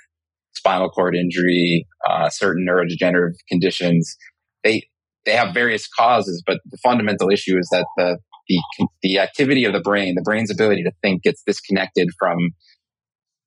spinal 0.54 0.89
cord 0.89 1.16
injury, 1.16 1.86
uh, 2.10 2.30
certain 2.30 2.66
neurodegenerative 2.68 3.36
conditions, 3.50 4.16
they 4.63 4.84
they 5.26 5.34
have 5.34 5.54
various 5.54 5.88
causes, 5.88 6.44
but 6.46 6.60
the 6.70 6.78
fundamental 6.84 7.30
issue 7.30 7.58
is 7.58 7.68
that 7.72 7.86
the 7.98 8.18
the 8.48 8.60
the 9.02 9.20
activity 9.20 9.66
of 9.66 9.74
the 9.74 9.80
brain, 9.80 10.16
the 10.16 10.22
brain's 10.22 10.52
ability 10.52 10.84
to 10.84 10.92
think, 11.02 11.24
gets 11.24 11.42
disconnected 11.46 12.10
from 12.20 12.38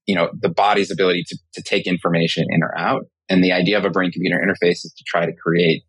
you 0.07 0.15
know 0.15 0.31
the 0.41 0.49
body's 0.49 0.91
ability 0.91 1.25
to, 1.29 1.39
to 1.55 1.63
take 1.63 1.87
information 1.87 2.47
in 2.51 2.63
or 2.63 2.77
out. 2.79 3.03
And 3.29 3.43
the 3.43 3.53
idea 3.53 3.77
of 3.77 3.85
a 3.85 3.91
brain 3.91 4.13
computer 4.13 4.37
interface 4.37 4.85
is 4.85 4.95
to 4.97 5.05
try 5.07 5.27
to 5.27 5.33
create 5.33 5.83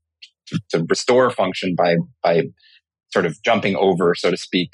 to, 0.47 0.60
to 0.71 0.86
restore 0.89 1.30
function 1.32 1.75
by 1.77 1.97
by 2.23 2.43
sort 3.12 3.25
of 3.25 3.38
jumping 3.43 3.75
over, 3.75 4.13
so 4.15 4.32
to 4.32 4.38
speak, 4.38 4.69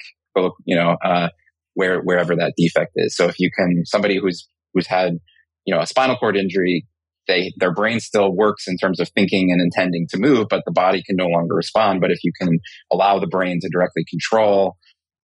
you 0.66 0.76
know, 0.76 0.98
uh, 1.04 1.30
where 1.76 2.02
wherever 2.02 2.36
that 2.36 2.54
defect 2.58 2.92
is. 2.96 3.16
So 3.16 3.28
if 3.28 3.40
you 3.40 3.50
can 3.56 3.84
somebody 3.86 4.18
who's 4.18 4.48
who's 4.74 4.88
had 4.88 5.20
you 5.66 5.74
know 5.74 5.82
a 5.82 5.88
spinal 5.88 6.18
cord 6.18 6.38
injury 6.38 6.86
they 7.28 7.54
their 7.58 7.74
brain 7.74 8.00
still 8.00 8.36
works 8.36 8.68
in 8.68 8.78
terms 8.78 9.00
of 9.00 9.10
thinking 9.10 9.52
and 9.52 9.62
intending 9.62 10.08
to 10.10 10.18
move, 10.18 10.48
but 10.50 10.64
the 10.66 10.72
body 10.72 11.02
can 11.04 11.16
no 11.16 11.28
longer 11.28 11.56
respond. 11.56 12.02
But 12.02 12.12
if 12.12 12.20
you 12.24 12.32
can 12.40 12.60
allow 12.92 13.20
the 13.20 13.28
brain 13.28 13.60
to 13.62 13.70
directly 13.70 14.06
control 14.10 14.78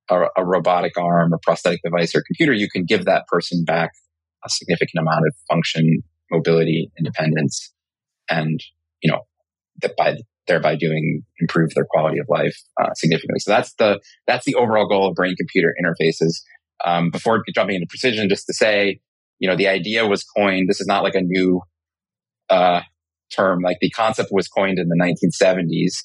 a, 0.09 0.21
a 0.37 0.45
robotic 0.45 0.97
arm, 0.97 1.33
a 1.33 1.37
prosthetic 1.39 1.81
device, 1.83 2.15
or 2.15 2.23
computer, 2.25 2.53
you 2.53 2.69
can 2.69 2.85
give 2.85 3.05
that 3.05 3.27
person 3.27 3.63
back 3.65 3.91
a 4.45 4.49
significant 4.49 5.01
amount 5.01 5.23
of 5.27 5.35
function, 5.49 6.01
mobility, 6.31 6.89
independence, 6.97 7.73
and 8.29 8.59
you 9.01 9.11
know 9.11 9.21
that 9.81 9.95
by 9.97 10.15
thereby 10.47 10.75
doing 10.75 11.21
improve 11.39 11.69
their 11.75 11.85
quality 11.89 12.17
of 12.19 12.25
life 12.29 12.57
uh, 12.81 12.93
significantly. 12.95 13.39
So 13.39 13.51
that's 13.51 13.73
the 13.75 13.99
that's 14.25 14.45
the 14.45 14.55
overall 14.55 14.87
goal 14.87 15.09
of 15.09 15.15
brain 15.15 15.35
computer 15.37 15.73
interfaces. 15.83 16.41
Um, 16.85 17.11
before 17.11 17.43
jumping 17.53 17.75
into 17.75 17.87
precision, 17.89 18.29
just 18.29 18.45
to 18.47 18.53
say, 18.53 19.01
you 19.39 19.49
know, 19.49 19.55
the 19.55 19.67
idea 19.67 20.07
was 20.07 20.23
coined. 20.23 20.69
This 20.69 20.81
is 20.81 20.87
not 20.87 21.03
like 21.03 21.15
a 21.15 21.21
new 21.21 21.61
uh, 22.49 22.81
term. 23.35 23.61
Like 23.61 23.77
the 23.81 23.89
concept 23.89 24.29
was 24.31 24.47
coined 24.47 24.79
in 24.79 24.89
the 24.89 24.95
1970s 24.95 26.03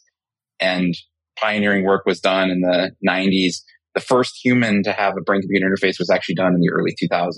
and 0.61 0.94
pioneering 1.38 1.85
work 1.85 2.07
was 2.07 2.20
done 2.20 2.51
in 2.51 2.61
the 2.61 2.92
90s. 3.07 3.57
The 3.94 4.01
first 4.01 4.38
human 4.42 4.83
to 4.85 4.92
have 4.92 5.14
a 5.16 5.23
brain 5.23 5.40
computer 5.40 5.66
interface 5.68 5.99
was 5.99 6.11
actually 6.11 6.37
done 6.37 6.55
in 6.55 6.61
the 6.61 6.70
early 6.70 6.94
2000s. 7.01 7.33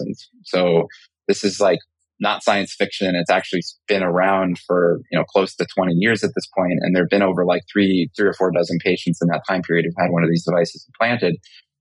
So 0.44 0.86
this 1.28 1.44
is 1.44 1.60
like 1.60 1.78
not 2.18 2.42
science 2.42 2.74
fiction. 2.74 3.14
It's 3.14 3.30
actually 3.30 3.62
been 3.88 4.02
around 4.02 4.58
for, 4.66 5.00
you 5.10 5.18
know, 5.18 5.24
close 5.24 5.54
to 5.56 5.66
20 5.76 5.94
years 5.94 6.24
at 6.24 6.30
this 6.34 6.46
point, 6.56 6.78
And 6.80 6.94
there 6.94 7.02
have 7.02 7.10
been 7.10 7.22
over 7.22 7.44
like 7.44 7.62
three, 7.70 8.10
three 8.16 8.28
or 8.28 8.32
four 8.32 8.50
dozen 8.50 8.78
patients 8.82 9.20
in 9.20 9.28
that 9.28 9.42
time 9.46 9.62
period 9.62 9.84
who've 9.84 10.02
had 10.02 10.12
one 10.12 10.24
of 10.24 10.30
these 10.30 10.44
devices 10.44 10.86
implanted. 10.88 11.36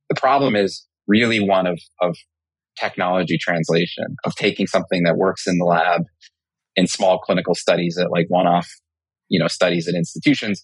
The 0.10 0.19
problem 0.19 0.56
is 0.56 0.86
really 1.08 1.39
one 1.39 1.67
of, 1.67 1.80
of 2.01 2.17
technology 2.79 3.38
translation, 3.38 4.15
of 4.23 4.35
taking 4.35 4.67
something 4.67 5.03
that 5.03 5.17
works 5.17 5.47
in 5.47 5.57
the 5.57 5.65
lab 5.65 6.01
in 6.75 6.88
small 6.88 7.19
clinical 7.19 7.55
studies 7.55 7.97
at 7.97 8.11
like 8.11 8.25
one 8.29 8.47
off, 8.47 8.69
you 9.29 9.39
know, 9.39 9.47
studies 9.47 9.88
at 9.88 9.95
institutions 9.95 10.63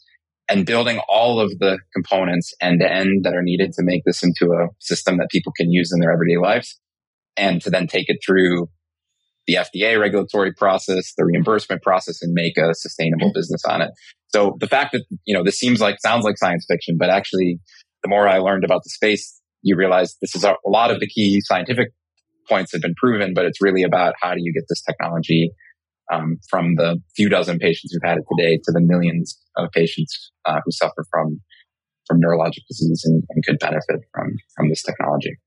and 0.50 0.66
building 0.66 1.00
all 1.08 1.40
of 1.40 1.50
the 1.60 1.80
components 1.94 2.54
end 2.62 2.82
to 2.82 2.92
end 2.92 3.24
that 3.24 3.34
are 3.34 3.42
needed 3.42 3.72
to 3.74 3.84
make 3.84 4.04
this 4.06 4.22
into 4.24 4.52
a 4.52 4.68
system 4.80 5.18
that 5.18 5.30
people 5.30 5.54
can 5.56 5.72
use 5.72 5.92
in 5.94 6.00
their 6.00 6.12
everyday 6.12 6.38
lives 6.38 6.80
and 7.38 7.62
to 7.62 7.70
then 7.70 7.88
take 7.88 8.10
it 8.10 8.18
through 8.26 8.70
the 9.48 9.56
FDA 9.56 10.00
regulatory 10.00 10.54
process, 10.54 11.14
the 11.18 11.26
reimbursement 11.26 11.82
process 11.82 12.22
and 12.22 12.34
make 12.34 12.58
a 12.58 12.74
sustainable 12.74 13.28
mm-hmm. 13.28 13.40
business 13.40 13.64
on 13.68 13.82
it. 13.82 13.92
So 14.28 14.58
the 14.60 14.68
fact 14.68 14.92
that, 14.92 15.04
you 15.26 15.34
know, 15.34 15.44
this 15.44 15.58
seems 15.58 15.82
like, 15.82 15.96
sounds 16.00 16.24
like 16.24 16.38
science 16.38 16.66
fiction, 16.68 16.98
but 17.00 17.10
actually 17.10 17.60
the 18.04 18.10
more 18.10 18.28
I 18.28 18.40
learned 18.40 18.64
about 18.64 18.84
the 18.84 18.90
space, 18.90 19.42
you 19.62 19.76
realize 19.76 20.16
this 20.22 20.36
is 20.36 20.44
a, 20.44 20.52
a 20.52 20.70
lot 20.70 20.92
of 20.92 21.00
the 21.00 21.08
key 21.08 21.40
scientific 21.42 21.90
points 22.52 22.74
have 22.74 22.82
been 22.82 22.96
proven, 22.96 23.34
but 23.34 23.46
it's 23.46 23.62
really 23.62 23.84
about 23.84 24.14
how 24.22 24.34
do 24.34 24.42
you 24.42 24.54
get 24.54 24.64
this 24.68 24.82
technology 24.82 25.52
um, 26.12 26.38
from 26.50 26.76
the 26.76 27.00
few 27.16 27.30
dozen 27.30 27.58
patients 27.58 27.94
who've 27.94 28.08
had 28.08 28.18
it 28.18 28.26
today 28.30 28.58
to 28.58 28.72
the 28.72 28.82
millions 28.82 29.40
of 29.56 29.72
patients 29.72 30.32
uh, 30.46 30.60
who 30.64 30.72
suffer 30.72 31.06
from 31.10 31.42
from 32.08 32.20
neurologic 32.20 32.64
disease 32.68 33.04
and, 33.06 33.24
and, 33.30 33.46
could 33.46 33.58
benefit 33.60 34.02
from 34.14 34.36
from 34.56 34.68
this 34.68 34.84
technology. 34.84 35.38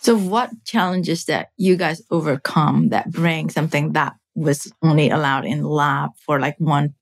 So, 0.00 0.16
what 0.16 0.50
challenges 0.64 1.24
that 1.26 1.48
you 1.56 1.76
guys 1.76 2.02
overcome 2.10 2.90
that 2.90 3.10
bring 3.10 3.48
something 3.48 3.92
that 3.92 4.14
was 4.34 4.70
only 4.82 5.08
allowed 5.08 5.46
in 5.46 5.64
lab 5.64 6.10
for 6.26 6.38
like 6.38 6.56
one 6.58 6.94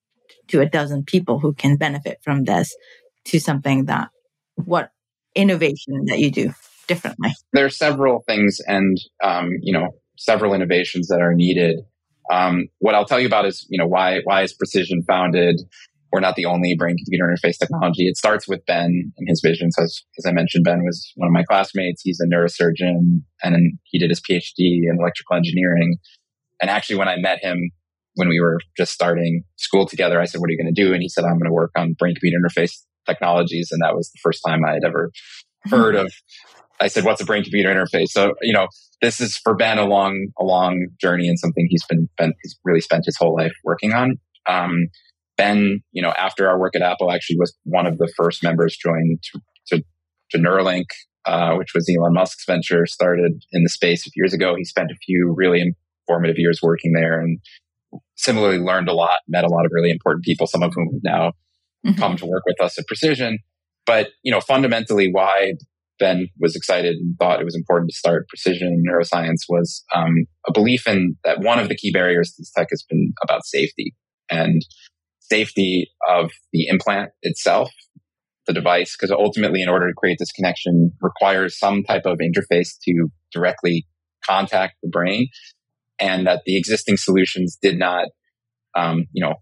to 0.48 0.60
a 0.60 0.66
dozen 0.66 1.02
people 1.02 1.40
who 1.40 1.52
can 1.54 1.76
benefit 1.76 2.18
from 2.22 2.44
this 2.44 2.76
to 3.24 3.40
something 3.40 3.86
that 3.86 4.10
what 4.54 4.92
innovation 5.34 6.04
that 6.06 6.18
you 6.20 6.30
do 6.30 6.54
differently? 6.86 7.30
There 7.52 7.64
are 7.64 7.70
several 7.70 8.22
things, 8.26 8.58
and 8.66 8.96
um, 9.22 9.50
you 9.60 9.72
know, 9.72 9.88
several 10.16 10.54
innovations 10.54 11.08
that 11.08 11.20
are 11.20 11.34
needed 11.34 11.80
um, 12.30 12.68
what 12.78 12.94
I'll 12.94 13.06
tell 13.06 13.20
you 13.20 13.26
about 13.26 13.46
is, 13.46 13.66
you 13.68 13.78
know, 13.78 13.86
why 13.86 14.20
why 14.24 14.42
is 14.42 14.52
Precision 14.52 15.02
founded? 15.02 15.60
We're 16.12 16.20
not 16.20 16.36
the 16.36 16.44
only 16.44 16.74
brain 16.76 16.96
computer 16.96 17.24
interface 17.24 17.58
technology. 17.58 18.06
It 18.06 18.18
starts 18.18 18.46
with 18.46 18.64
Ben 18.66 19.12
and 19.16 19.28
his 19.28 19.40
vision. 19.42 19.72
So 19.72 19.84
as, 19.84 20.02
as 20.18 20.26
I 20.26 20.32
mentioned, 20.32 20.62
Ben 20.62 20.82
was 20.84 21.10
one 21.16 21.26
of 21.26 21.32
my 21.32 21.42
classmates. 21.42 22.02
He's 22.02 22.20
a 22.20 22.26
neurosurgeon 22.26 23.22
and 23.42 23.78
he 23.84 23.98
did 23.98 24.10
his 24.10 24.20
PhD 24.20 24.42
in 24.58 24.98
electrical 25.00 25.36
engineering. 25.36 25.96
And 26.60 26.70
actually, 26.70 26.96
when 26.96 27.08
I 27.08 27.16
met 27.16 27.38
him 27.42 27.70
when 28.14 28.28
we 28.28 28.40
were 28.40 28.58
just 28.76 28.92
starting 28.92 29.42
school 29.56 29.86
together, 29.86 30.20
I 30.20 30.26
said, 30.26 30.40
"What 30.40 30.48
are 30.48 30.52
you 30.52 30.62
going 30.62 30.72
to 30.72 30.82
do?" 30.82 30.92
And 30.92 31.02
he 31.02 31.08
said, 31.08 31.24
"I'm 31.24 31.38
going 31.38 31.48
to 31.48 31.52
work 31.52 31.72
on 31.76 31.94
brain 31.98 32.14
computer 32.14 32.36
interface 32.38 32.72
technologies." 33.06 33.68
And 33.72 33.80
that 33.82 33.94
was 33.94 34.10
the 34.10 34.20
first 34.22 34.42
time 34.46 34.64
I 34.64 34.74
had 34.74 34.84
ever 34.84 35.10
heard 35.64 35.96
of 35.96 36.12
I 36.82 36.88
said, 36.88 37.04
"What's 37.04 37.20
a 37.20 37.24
brain 37.24 37.42
computer 37.42 37.68
interface?" 37.72 38.08
So 38.08 38.34
you 38.42 38.52
know, 38.52 38.68
this 39.02 39.20
is 39.20 39.36
for 39.36 39.54
Ben 39.54 39.78
a 39.78 39.84
long, 39.84 40.28
a 40.38 40.44
long 40.44 40.86
journey 41.00 41.28
and 41.28 41.38
something 41.38 41.66
he's 41.68 41.84
been, 41.86 42.08
been 42.16 42.32
he's 42.42 42.56
really 42.64 42.80
spent 42.80 43.04
his 43.04 43.16
whole 43.18 43.34
life 43.36 43.52
working 43.64 43.92
on. 43.92 44.16
Um, 44.48 44.86
ben, 45.36 45.80
you 45.90 46.00
know, 46.00 46.12
after 46.16 46.48
our 46.48 46.58
work 46.58 46.76
at 46.76 46.82
Apple, 46.82 47.10
actually 47.10 47.36
was 47.38 47.54
one 47.64 47.86
of 47.86 47.98
the 47.98 48.10
first 48.16 48.42
members 48.42 48.76
joined 48.76 49.18
to, 49.24 49.40
to, 49.68 49.84
to 50.30 50.38
Neuralink, 50.38 50.86
uh, 51.26 51.54
which 51.56 51.74
was 51.74 51.90
Elon 51.90 52.14
Musk's 52.14 52.44
venture, 52.46 52.86
started 52.86 53.42
in 53.52 53.64
the 53.64 53.68
space 53.68 54.06
a 54.06 54.10
few 54.10 54.22
years 54.22 54.32
ago. 54.32 54.54
He 54.56 54.64
spent 54.64 54.90
a 54.92 54.96
few 55.04 55.34
really 55.36 55.74
informative 56.08 56.38
years 56.38 56.60
working 56.62 56.92
there 56.92 57.20
and 57.20 57.40
similarly 58.16 58.58
learned 58.58 58.88
a 58.88 58.94
lot, 58.94 59.18
met 59.26 59.44
a 59.44 59.48
lot 59.48 59.66
of 59.66 59.72
really 59.72 59.90
important 59.90 60.24
people, 60.24 60.46
some 60.46 60.62
of 60.62 60.72
whom 60.74 60.90
have 60.92 61.02
now 61.02 61.32
mm-hmm. 61.84 61.98
come 61.98 62.16
to 62.18 62.26
work 62.26 62.44
with 62.46 62.60
us 62.60 62.78
at 62.78 62.86
Precision. 62.86 63.38
But, 63.84 64.10
you 64.22 64.30
know, 64.30 64.40
fundamentally 64.40 65.10
why 65.12 65.54
Ben 66.02 66.28
was 66.40 66.56
excited 66.56 66.96
and 66.96 67.14
thought 67.16 67.40
it 67.40 67.44
was 67.44 67.54
important 67.54 67.90
to 67.90 67.96
start 67.96 68.26
precision 68.28 68.82
neuroscience 68.86 69.42
was 69.48 69.84
um, 69.94 70.26
a 70.48 70.52
belief 70.52 70.88
in 70.88 71.14
that 71.22 71.38
one 71.40 71.60
of 71.60 71.68
the 71.68 71.76
key 71.76 71.92
barriers 71.92 72.30
to 72.30 72.42
this 72.42 72.50
tech 72.50 72.66
has 72.70 72.84
been 72.90 73.12
about 73.22 73.46
safety 73.46 73.94
and 74.28 74.62
safety 75.20 75.88
of 76.08 76.32
the 76.52 76.66
implant 76.66 77.10
itself, 77.22 77.70
the 78.48 78.52
device, 78.52 78.96
because 78.96 79.12
ultimately, 79.12 79.62
in 79.62 79.68
order 79.68 79.86
to 79.86 79.94
create 79.96 80.16
this 80.18 80.32
connection, 80.32 80.90
requires 81.00 81.56
some 81.56 81.84
type 81.84 82.02
of 82.04 82.18
interface 82.18 82.70
to 82.82 83.08
directly 83.32 83.86
contact 84.26 84.74
the 84.82 84.88
brain, 84.88 85.28
and 86.00 86.26
that 86.26 86.42
the 86.46 86.56
existing 86.56 86.96
solutions 86.96 87.56
did 87.62 87.78
not, 87.78 88.08
um, 88.74 89.04
you 89.12 89.24
know, 89.24 89.34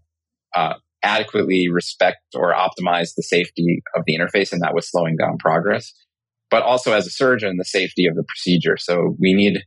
uh, 0.55 0.75
adequately 1.01 1.69
respect 1.71 2.19
or 2.35 2.53
optimize 2.53 3.15
the 3.15 3.23
safety 3.23 3.81
of 3.95 4.03
the 4.05 4.15
interface, 4.15 4.53
and 4.53 4.61
that 4.61 4.75
was 4.75 4.87
slowing 4.87 5.15
down 5.17 5.39
progress 5.39 5.91
but 6.51 6.63
also 6.63 6.91
as 6.93 7.07
a 7.07 7.09
surgeon, 7.09 7.55
the 7.57 7.65
safety 7.65 8.05
of 8.05 8.15
the 8.15 8.23
procedure. 8.23 8.75
So 8.77 9.15
we 9.19 9.33
need 9.33 9.63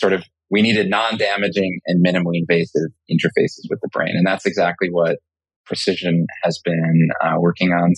sort 0.00 0.14
of, 0.14 0.24
we 0.50 0.62
needed 0.62 0.88
non-damaging 0.88 1.80
and 1.86 2.04
minimally 2.04 2.40
invasive 2.40 2.90
interfaces 3.10 3.68
with 3.70 3.78
the 3.82 3.88
brain. 3.92 4.14
And 4.16 4.26
that's 4.26 4.46
exactly 4.46 4.88
what 4.90 5.18
Precision 5.66 6.26
has 6.42 6.58
been 6.64 7.08
uh, 7.22 7.34
working 7.38 7.70
on. 7.70 7.92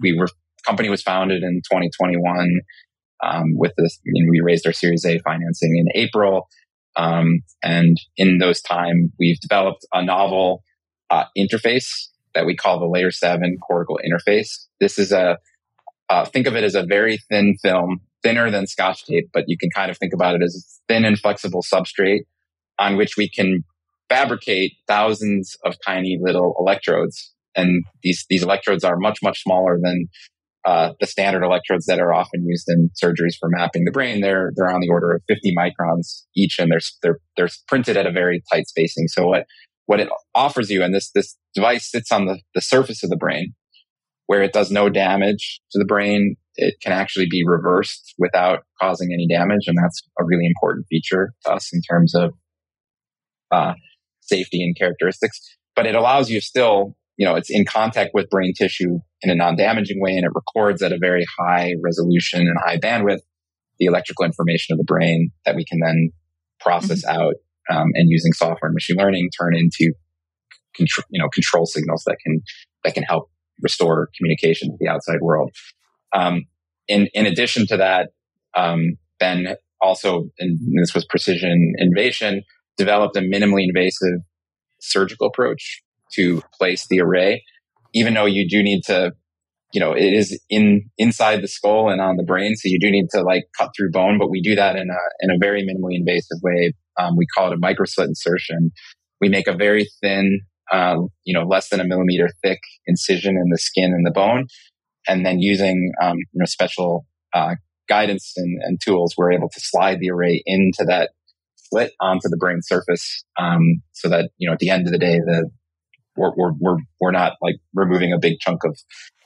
We 0.00 0.16
were, 0.16 0.28
company 0.64 0.88
was 0.88 1.02
founded 1.02 1.42
in 1.42 1.60
2021 1.70 2.60
um, 3.22 3.56
with 3.56 3.72
this, 3.76 3.98
I 4.06 4.10
mean, 4.12 4.28
we 4.30 4.40
raised 4.40 4.66
our 4.66 4.72
Series 4.72 5.04
A 5.04 5.18
financing 5.18 5.76
in 5.76 6.00
April. 6.00 6.48
Um, 6.96 7.40
and 7.62 7.98
in 8.16 8.38
those 8.38 8.60
time, 8.62 9.12
we've 9.18 9.38
developed 9.40 9.84
a 9.92 10.02
novel 10.02 10.62
uh, 11.10 11.24
interface 11.36 12.08
that 12.34 12.46
we 12.46 12.56
call 12.56 12.78
the 12.78 12.86
layer 12.86 13.10
seven 13.10 13.58
cortical 13.60 13.98
interface. 14.04 14.66
This 14.80 14.98
is 14.98 15.12
a 15.12 15.38
uh, 16.10 16.24
think 16.24 16.46
of 16.46 16.56
it 16.56 16.64
as 16.64 16.74
a 16.74 16.82
very 16.82 17.18
thin 17.30 17.56
film, 17.62 18.00
thinner 18.22 18.50
than 18.50 18.66
scotch 18.66 19.06
tape, 19.06 19.30
but 19.32 19.44
you 19.46 19.56
can 19.56 19.70
kind 19.70 19.90
of 19.90 19.96
think 19.96 20.12
about 20.12 20.34
it 20.34 20.42
as 20.42 20.56
a 20.56 20.92
thin 20.92 21.04
and 21.04 21.18
flexible 21.18 21.62
substrate 21.62 22.22
on 22.78 22.96
which 22.96 23.16
we 23.16 23.30
can 23.30 23.62
fabricate 24.08 24.72
thousands 24.88 25.56
of 25.64 25.76
tiny 25.86 26.18
little 26.20 26.54
electrodes. 26.58 27.32
And 27.54 27.84
these, 28.02 28.26
these 28.28 28.42
electrodes 28.42 28.82
are 28.82 28.96
much, 28.96 29.20
much 29.22 29.42
smaller 29.42 29.78
than 29.80 30.08
uh, 30.64 30.92
the 31.00 31.06
standard 31.06 31.44
electrodes 31.44 31.86
that 31.86 32.00
are 32.00 32.12
often 32.12 32.44
used 32.44 32.68
in 32.68 32.90
surgeries 33.02 33.36
for 33.38 33.48
mapping 33.48 33.84
the 33.84 33.92
brain. 33.92 34.20
They're, 34.20 34.50
they're 34.56 34.70
on 34.70 34.80
the 34.80 34.90
order 34.90 35.12
of 35.12 35.22
50 35.28 35.54
microns 35.56 36.24
each 36.36 36.58
and 36.58 36.70
they're, 36.70 36.80
they're, 37.02 37.18
they're 37.36 37.48
printed 37.68 37.96
at 37.96 38.06
a 38.06 38.10
very 38.10 38.42
tight 38.52 38.66
spacing. 38.66 39.06
So 39.08 39.26
what, 39.26 39.46
what 39.86 40.00
it 40.00 40.08
offers 40.34 40.70
you, 40.70 40.82
and 40.82 40.92
this, 40.92 41.10
this 41.12 41.36
device 41.54 41.88
sits 41.90 42.10
on 42.10 42.26
the, 42.26 42.40
the 42.54 42.60
surface 42.60 43.02
of 43.04 43.10
the 43.10 43.16
brain 43.16 43.54
where 44.30 44.44
it 44.44 44.52
does 44.52 44.70
no 44.70 44.88
damage 44.88 45.60
to 45.72 45.78
the 45.80 45.84
brain. 45.84 46.36
It 46.54 46.76
can 46.80 46.92
actually 46.92 47.26
be 47.28 47.42
reversed 47.44 48.14
without 48.16 48.60
causing 48.80 49.08
any 49.12 49.26
damage. 49.26 49.64
And 49.66 49.76
that's 49.76 50.02
a 50.20 50.24
really 50.24 50.46
important 50.46 50.86
feature 50.88 51.32
to 51.44 51.54
us 51.54 51.72
in 51.72 51.80
terms 51.82 52.14
of 52.14 52.30
uh, 53.50 53.72
safety 54.20 54.62
and 54.62 54.78
characteristics. 54.78 55.40
But 55.74 55.86
it 55.86 55.96
allows 55.96 56.30
you 56.30 56.40
still, 56.40 56.96
you 57.16 57.26
know, 57.26 57.34
it's 57.34 57.50
in 57.50 57.64
contact 57.64 58.12
with 58.14 58.30
brain 58.30 58.52
tissue 58.56 59.00
in 59.22 59.30
a 59.30 59.34
non-damaging 59.34 60.00
way 60.00 60.12
and 60.12 60.24
it 60.24 60.30
records 60.32 60.80
at 60.80 60.92
a 60.92 60.98
very 61.00 61.26
high 61.40 61.74
resolution 61.82 62.42
and 62.42 62.56
high 62.64 62.78
bandwidth 62.78 63.22
the 63.80 63.86
electrical 63.86 64.24
information 64.24 64.72
of 64.74 64.78
the 64.78 64.84
brain 64.84 65.32
that 65.44 65.56
we 65.56 65.64
can 65.64 65.80
then 65.80 66.10
process 66.60 67.04
mm-hmm. 67.04 67.20
out 67.20 67.34
um, 67.68 67.88
and 67.94 68.08
using 68.08 68.32
software 68.32 68.68
and 68.68 68.74
machine 68.74 68.96
learning 68.96 69.28
turn 69.36 69.56
into 69.56 69.92
control, 70.76 71.04
you 71.10 71.20
know, 71.20 71.28
control 71.30 71.66
signals 71.66 72.04
that 72.06 72.18
can 72.22 72.40
that 72.84 72.94
can 72.94 73.02
help 73.02 73.28
restore 73.62 74.08
communication 74.16 74.70
to 74.70 74.76
the 74.78 74.88
outside 74.88 75.20
world. 75.20 75.50
Um, 76.12 76.44
in 76.88 77.08
in 77.14 77.26
addition 77.26 77.66
to 77.68 77.76
that, 77.76 78.10
um, 78.56 78.96
Ben 79.18 79.56
also, 79.80 80.30
and 80.38 80.58
this 80.80 80.94
was 80.94 81.04
precision 81.04 81.74
innovation, 81.78 82.42
developed 82.76 83.16
a 83.16 83.20
minimally 83.20 83.64
invasive 83.64 84.20
surgical 84.80 85.26
approach 85.26 85.82
to 86.12 86.42
place 86.58 86.86
the 86.88 87.00
array, 87.00 87.44
even 87.94 88.14
though 88.14 88.26
you 88.26 88.48
do 88.48 88.62
need 88.62 88.82
to 88.84 89.12
you 89.72 89.80
know, 89.80 89.92
it 89.92 90.12
is 90.12 90.38
in 90.48 90.90
inside 90.98 91.42
the 91.42 91.48
skull 91.48 91.90
and 91.90 92.00
on 92.00 92.16
the 92.16 92.24
brain. 92.24 92.56
So 92.56 92.68
you 92.68 92.78
do 92.80 92.90
need 92.90 93.06
to 93.10 93.22
like 93.22 93.44
cut 93.56 93.70
through 93.76 93.92
bone, 93.92 94.18
but 94.18 94.30
we 94.30 94.42
do 94.42 94.54
that 94.56 94.76
in 94.76 94.90
a, 94.90 94.98
in 95.20 95.30
a 95.30 95.38
very 95.38 95.62
minimally 95.62 95.94
invasive 95.94 96.38
way. 96.42 96.72
Um, 96.98 97.16
we 97.16 97.26
call 97.26 97.52
it 97.52 97.54
a 97.54 97.56
microslit 97.56 98.06
insertion. 98.06 98.72
We 99.20 99.28
make 99.28 99.46
a 99.46 99.54
very 99.54 99.86
thin, 100.02 100.40
uh, 100.70 100.96
you 101.24 101.34
know, 101.34 101.44
less 101.44 101.68
than 101.68 101.80
a 101.80 101.84
millimeter 101.84 102.28
thick 102.42 102.60
incision 102.86 103.36
in 103.36 103.50
the 103.50 103.58
skin 103.58 103.92
and 103.92 104.06
the 104.06 104.10
bone. 104.10 104.46
And 105.08 105.24
then 105.24 105.40
using, 105.40 105.92
um, 106.02 106.16
you 106.16 106.38
know, 106.38 106.44
special, 106.46 107.06
uh, 107.32 107.56
guidance 107.88 108.32
and, 108.36 108.60
and, 108.62 108.80
tools, 108.80 109.14
we're 109.16 109.32
able 109.32 109.48
to 109.48 109.60
slide 109.60 109.98
the 109.98 110.10
array 110.10 110.42
into 110.46 110.84
that 110.86 111.10
slit 111.56 111.92
onto 112.00 112.28
the 112.28 112.36
brain 112.36 112.60
surface. 112.62 113.24
Um, 113.38 113.82
so 113.92 114.08
that, 114.08 114.30
you 114.38 114.48
know, 114.48 114.52
at 114.52 114.60
the 114.60 114.70
end 114.70 114.86
of 114.86 114.92
the 114.92 114.98
day, 114.98 115.18
the, 115.18 115.50
we're, 116.16 116.32
we're, 116.36 116.52
we're, 116.60 116.76
we're 117.00 117.10
not 117.10 117.32
like 117.40 117.56
removing 117.74 118.12
a 118.12 118.18
big 118.18 118.38
chunk 118.40 118.64
of, 118.64 118.78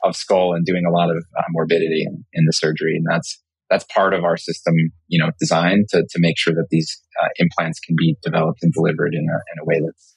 of 0.03 0.15
skull 0.15 0.53
and 0.53 0.65
doing 0.65 0.85
a 0.85 0.91
lot 0.91 1.09
of 1.09 1.17
uh, 1.37 1.43
morbidity 1.51 2.03
in, 2.07 2.25
in 2.33 2.45
the 2.45 2.53
surgery. 2.53 2.95
And 2.95 3.05
that's, 3.07 3.41
that's 3.69 3.85
part 3.93 4.13
of 4.13 4.23
our 4.23 4.37
system, 4.37 4.73
you 5.07 5.19
know, 5.19 5.31
design 5.39 5.85
to, 5.89 6.03
to 6.09 6.19
make 6.19 6.37
sure 6.37 6.53
that 6.53 6.67
these 6.69 7.01
uh, 7.21 7.29
implants 7.37 7.79
can 7.79 7.95
be 7.97 8.15
developed 8.23 8.59
and 8.61 8.71
delivered 8.73 9.13
in 9.13 9.27
a, 9.29 9.37
in 9.53 9.59
a 9.61 9.65
way 9.65 9.81
that's 9.83 10.14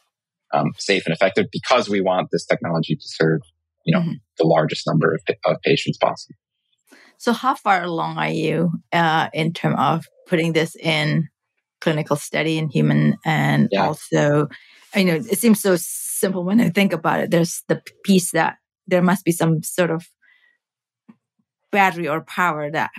um, 0.53 0.73
safe 0.79 1.05
and 1.07 1.15
effective 1.15 1.47
because 1.53 1.89
we 1.89 2.01
want 2.01 2.29
this 2.33 2.45
technology 2.45 2.95
to 2.95 3.03
serve, 3.03 3.41
you 3.85 3.95
know, 3.95 4.01
mm-hmm. 4.01 4.13
the 4.39 4.47
largest 4.47 4.87
number 4.87 5.15
of, 5.15 5.23
of, 5.47 5.57
patients 5.63 5.99
possible. 5.99 6.37
So 7.19 7.33
how 7.33 7.55
far 7.55 7.83
along 7.83 8.17
are 8.19 8.31
you 8.31 8.73
uh, 8.93 9.29
in 9.33 9.53
terms 9.53 9.77
of 9.79 10.07
putting 10.27 10.53
this 10.53 10.77
in 10.77 11.29
clinical 11.81 12.17
study 12.17 12.59
in 12.59 12.69
human 12.69 13.17
and 13.25 13.69
yeah. 13.71 13.87
also, 13.87 14.49
I 14.95 15.03
know 15.03 15.15
it 15.15 15.39
seems 15.39 15.61
so 15.61 15.77
simple 15.79 16.45
when 16.45 16.61
I 16.61 16.71
think 16.71 16.93
about 16.93 17.21
it. 17.21 17.31
There's 17.31 17.63
the 17.69 17.83
piece 18.05 18.33
that 18.33 18.57
there 18.87 19.03
must 19.03 19.25
be 19.25 19.33
some 19.33 19.63
sort 19.63 19.91
of 19.91 20.09
battery 21.71 22.09
or 22.09 22.23
power 22.23 22.71
that 22.71 22.91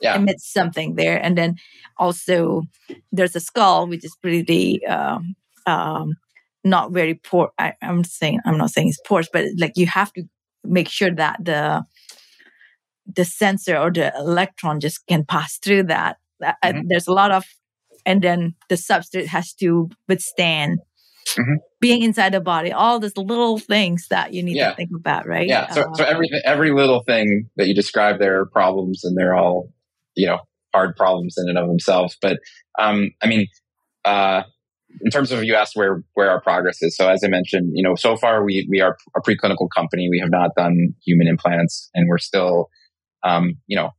yeah. 0.00 0.16
emits 0.16 0.50
something 0.52 0.94
there. 0.96 1.22
And 1.22 1.36
then 1.36 1.56
also 1.98 2.62
there's 3.12 3.36
a 3.36 3.40
skull, 3.40 3.86
which 3.86 4.04
is 4.04 4.16
pretty 4.20 4.84
um, 4.86 5.34
um, 5.66 6.14
not 6.64 6.92
very 6.92 7.14
poor. 7.14 7.50
I, 7.58 7.74
am 7.82 8.04
saying 8.04 8.40
I'm 8.44 8.58
not 8.58 8.70
saying 8.70 8.88
it's 8.88 9.00
porous, 9.06 9.28
but 9.32 9.46
like 9.58 9.72
you 9.76 9.86
have 9.86 10.12
to 10.14 10.24
make 10.64 10.88
sure 10.88 11.10
that 11.14 11.44
the 11.44 11.84
the 13.06 13.24
sensor 13.24 13.76
or 13.76 13.90
the 13.90 14.12
electron 14.16 14.80
just 14.80 15.06
can 15.06 15.24
pass 15.24 15.58
through 15.58 15.84
that. 15.84 16.16
Mm-hmm. 16.42 16.88
there's 16.88 17.06
a 17.06 17.12
lot 17.12 17.30
of, 17.30 17.44
and 18.06 18.22
then 18.22 18.54
the 18.70 18.76
substrate 18.76 19.26
has 19.26 19.52
to 19.54 19.90
withstand 20.08 20.78
mm-hmm. 21.26 21.56
being 21.80 22.02
inside 22.02 22.32
the 22.32 22.40
body, 22.40 22.72
all 22.72 22.98
these 22.98 23.16
little 23.16 23.58
things 23.58 24.06
that 24.08 24.32
you 24.32 24.42
need 24.42 24.56
yeah. 24.56 24.70
to 24.70 24.76
think 24.76 24.90
about, 24.94 25.26
right? 25.26 25.46
Yeah. 25.46 25.70
So, 25.70 25.82
uh, 25.82 25.94
so 25.94 26.04
every 26.04 26.30
every 26.44 26.72
little 26.72 27.02
thing 27.02 27.50
that 27.56 27.68
you 27.68 27.74
describe, 27.74 28.18
there 28.18 28.40
are 28.40 28.46
problems, 28.46 29.04
and 29.04 29.16
they're 29.16 29.34
all 29.34 29.70
you 30.14 30.26
know 30.26 30.38
hard 30.72 30.96
problems 30.96 31.34
in 31.36 31.48
and 31.48 31.58
of 31.58 31.68
themselves. 31.68 32.16
But 32.20 32.38
um, 32.78 33.10
I 33.22 33.26
mean, 33.26 33.46
uh, 34.04 34.42
in 35.02 35.10
terms 35.10 35.32
of 35.32 35.44
you 35.44 35.54
asked 35.54 35.76
where 35.76 36.02
where 36.14 36.30
our 36.30 36.40
progress 36.40 36.82
is. 36.82 36.96
So 36.96 37.08
as 37.08 37.22
I 37.24 37.28
mentioned, 37.28 37.72
you 37.74 37.82
know, 37.82 37.94
so 37.94 38.16
far 38.16 38.44
we 38.44 38.66
we 38.70 38.80
are 38.80 38.96
a 39.16 39.20
preclinical 39.20 39.68
company. 39.74 40.08
We 40.10 40.18
have 40.20 40.30
not 40.30 40.50
done 40.56 40.94
human 41.04 41.28
implants, 41.28 41.90
and 41.94 42.06
we're 42.08 42.18
still, 42.18 42.68
um, 43.22 43.54
you 43.66 43.76
know, 43.76 43.90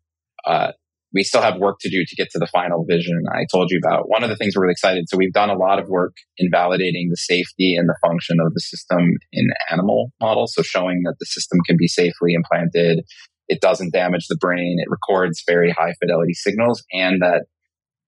uh, 0.46 0.72
we 1.14 1.24
still 1.24 1.42
have 1.42 1.58
work 1.58 1.78
to 1.82 1.90
do 1.90 2.04
to 2.06 2.16
get 2.16 2.30
to 2.32 2.40
the 2.40 2.48
final 2.48 2.86
vision 2.88 3.22
I 3.34 3.46
told 3.52 3.70
you 3.70 3.80
about. 3.84 4.10
One 4.10 4.24
of 4.24 4.30
the 4.30 4.36
things 4.36 4.56
we're 4.56 4.64
really 4.64 4.72
excited. 4.72 5.06
So 5.10 5.18
we've 5.18 5.34
done 5.34 5.50
a 5.50 5.58
lot 5.58 5.80
of 5.80 5.90
work 5.90 6.14
in 6.38 6.50
validating 6.50 7.10
the 7.10 7.18
safety 7.18 7.76
and 7.76 7.90
the 7.90 7.98
function 8.02 8.38
of 8.46 8.54
the 8.54 8.62
system 8.62 9.18
in 9.32 9.48
animal 9.70 10.12
models. 10.22 10.54
So 10.56 10.62
showing 10.62 11.02
that 11.06 11.16
the 11.20 11.26
system 11.26 11.60
can 11.66 11.76
be 11.78 11.88
safely 11.88 12.34
implanted. 12.34 13.04
It 13.50 13.60
doesn't 13.60 13.92
damage 13.92 14.28
the 14.30 14.38
brain. 14.38 14.78
It 14.80 14.88
records 14.90 15.44
very 15.46 15.72
high 15.72 15.94
fidelity 16.00 16.34
signals 16.34 16.84
and 16.94 17.22
that, 17.22 17.46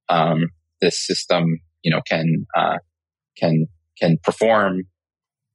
um, 0.08 0.48
this 0.80 1.06
system, 1.06 1.60
you 1.84 1.92
know, 1.92 2.02
can, 2.08 2.46
uh, 2.56 2.78
can, 3.38 3.68
can 4.00 4.18
perform 4.24 4.84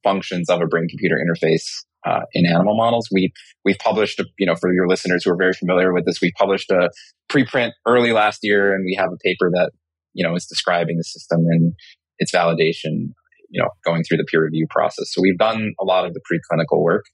functions 0.03 0.49
of 0.49 0.61
a 0.61 0.65
brain 0.67 0.87
computer 0.89 1.17
interface 1.17 1.83
uh, 2.05 2.21
in 2.33 2.45
animal 2.45 2.75
models. 2.75 3.07
We 3.11 3.31
we've 3.65 3.77
published, 3.79 4.19
a, 4.19 4.25
you 4.37 4.45
know, 4.45 4.55
for 4.55 4.73
your 4.73 4.87
listeners 4.87 5.23
who 5.23 5.31
are 5.31 5.37
very 5.37 5.53
familiar 5.53 5.93
with 5.93 6.05
this, 6.05 6.21
we 6.21 6.31
published 6.37 6.71
a 6.71 6.89
preprint 7.29 7.71
early 7.85 8.11
last 8.13 8.39
year, 8.43 8.73
and 8.73 8.85
we 8.85 8.95
have 8.97 9.09
a 9.11 9.17
paper 9.23 9.49
that 9.53 9.71
you 10.13 10.25
know 10.25 10.35
is 10.35 10.45
describing 10.45 10.97
the 10.97 11.03
system 11.03 11.39
and 11.49 11.73
its 12.17 12.31
validation. 12.31 13.13
You 13.51 13.63
know, 13.63 13.69
going 13.83 14.03
through 14.03 14.17
the 14.17 14.25
peer 14.29 14.43
review 14.43 14.67
process. 14.69 15.11
So 15.11 15.21
we've 15.23 15.37
done 15.37 15.73
a 15.79 15.83
lot 15.83 16.05
of 16.05 16.13
the 16.13 16.21
preclinical 16.21 16.83
work. 16.83 17.05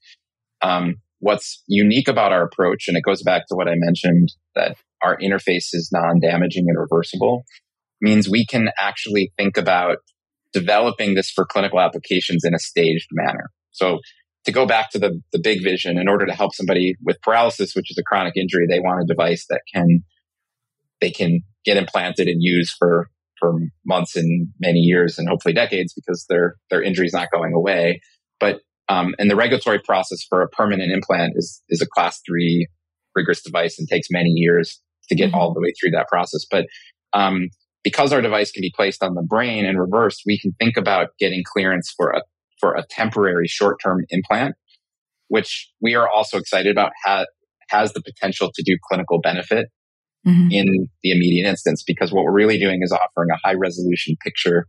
Um, 0.60 0.96
what's 1.20 1.62
unique 1.66 2.08
about 2.08 2.30
our 2.30 2.44
approach, 2.44 2.88
and 2.88 2.96
it 2.96 3.02
goes 3.02 3.22
back 3.22 3.46
to 3.48 3.54
what 3.54 3.68
I 3.68 3.72
mentioned 3.74 4.34
that 4.54 4.76
our 5.02 5.16
interface 5.16 5.68
is 5.72 5.88
non-damaging 5.90 6.66
and 6.68 6.78
reversible, 6.78 7.44
means 8.00 8.28
we 8.28 8.44
can 8.46 8.70
actually 8.78 9.32
think 9.36 9.56
about 9.56 9.98
developing 10.52 11.14
this 11.14 11.30
for 11.30 11.44
clinical 11.44 11.80
applications 11.80 12.44
in 12.44 12.54
a 12.54 12.58
staged 12.58 13.08
manner. 13.12 13.50
So 13.72 14.00
to 14.44 14.52
go 14.52 14.64
back 14.64 14.90
to 14.90 14.98
the, 14.98 15.20
the 15.32 15.40
big 15.40 15.62
vision, 15.62 15.98
in 15.98 16.08
order 16.08 16.24
to 16.24 16.32
help 16.32 16.54
somebody 16.54 16.94
with 17.02 17.20
paralysis, 17.20 17.74
which 17.74 17.90
is 17.90 17.98
a 17.98 18.02
chronic 18.02 18.36
injury, 18.36 18.66
they 18.68 18.80
want 18.80 19.02
a 19.02 19.06
device 19.06 19.44
that 19.50 19.62
can, 19.74 20.02
they 21.00 21.10
can 21.10 21.40
get 21.64 21.76
implanted 21.76 22.28
and 22.28 22.42
use 22.42 22.74
for, 22.78 23.10
for 23.40 23.58
months 23.84 24.16
and 24.16 24.48
many 24.60 24.78
years 24.78 25.18
and 25.18 25.28
hopefully 25.28 25.52
decades 25.52 25.92
because 25.92 26.24
their, 26.28 26.56
their 26.70 26.82
injury 26.82 27.06
is 27.06 27.12
not 27.12 27.28
going 27.32 27.52
away. 27.52 28.00
But, 28.38 28.60
um, 28.88 29.14
and 29.18 29.28
the 29.28 29.36
regulatory 29.36 29.80
process 29.80 30.24
for 30.28 30.42
a 30.42 30.48
permanent 30.48 30.92
implant 30.92 31.32
is, 31.34 31.60
is 31.68 31.82
a 31.82 31.86
class 31.86 32.20
three 32.26 32.68
rigorous 33.16 33.42
device 33.42 33.78
and 33.78 33.88
takes 33.88 34.08
many 34.10 34.30
years 34.30 34.80
to 35.08 35.16
get 35.16 35.28
mm-hmm. 35.28 35.34
all 35.34 35.52
the 35.52 35.60
way 35.60 35.72
through 35.78 35.90
that 35.90 36.08
process. 36.08 36.46
But, 36.48 36.66
um, 37.12 37.48
because 37.86 38.12
our 38.12 38.20
device 38.20 38.50
can 38.50 38.62
be 38.62 38.72
placed 38.74 39.00
on 39.00 39.14
the 39.14 39.22
brain 39.22 39.64
and 39.64 39.78
reversed, 39.78 40.22
we 40.26 40.40
can 40.40 40.52
think 40.58 40.76
about 40.76 41.10
getting 41.20 41.44
clearance 41.46 41.94
for 41.96 42.10
a 42.10 42.20
for 42.58 42.74
a 42.74 42.82
temporary 42.90 43.46
short 43.46 43.76
term 43.80 44.04
implant, 44.10 44.56
which 45.28 45.70
we 45.80 45.94
are 45.94 46.08
also 46.08 46.36
excited 46.36 46.72
about, 46.72 46.90
ha- 47.04 47.26
has 47.70 47.92
the 47.92 48.02
potential 48.02 48.50
to 48.52 48.62
do 48.64 48.76
clinical 48.88 49.20
benefit 49.20 49.68
mm-hmm. 50.26 50.48
in 50.50 50.88
the 51.04 51.12
immediate 51.12 51.48
instance, 51.48 51.84
because 51.86 52.12
what 52.12 52.24
we're 52.24 52.32
really 52.32 52.58
doing 52.58 52.80
is 52.82 52.90
offering 52.90 53.28
a 53.32 53.46
high 53.46 53.54
resolution 53.54 54.16
picture 54.20 54.66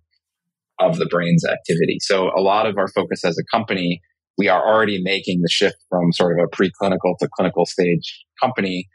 of 0.79 0.99
the 0.99 1.07
brain's 1.07 1.43
activity. 1.43 1.97
So 1.99 2.29
a 2.37 2.41
lot 2.41 2.67
of 2.67 2.77
our 2.77 2.87
focus 2.87 3.25
as 3.25 3.35
a 3.39 3.57
company, 3.57 3.99
we 4.37 4.47
are 4.47 4.63
already 4.63 5.01
making 5.01 5.41
the 5.41 5.49
shift 5.49 5.77
from 5.89 6.11
sort 6.11 6.37
of 6.37 6.45
a 6.45 6.55
preclinical 6.55 7.17
to 7.19 7.27
clinical 7.35 7.65
stage 7.65 8.25
company. 8.39 8.87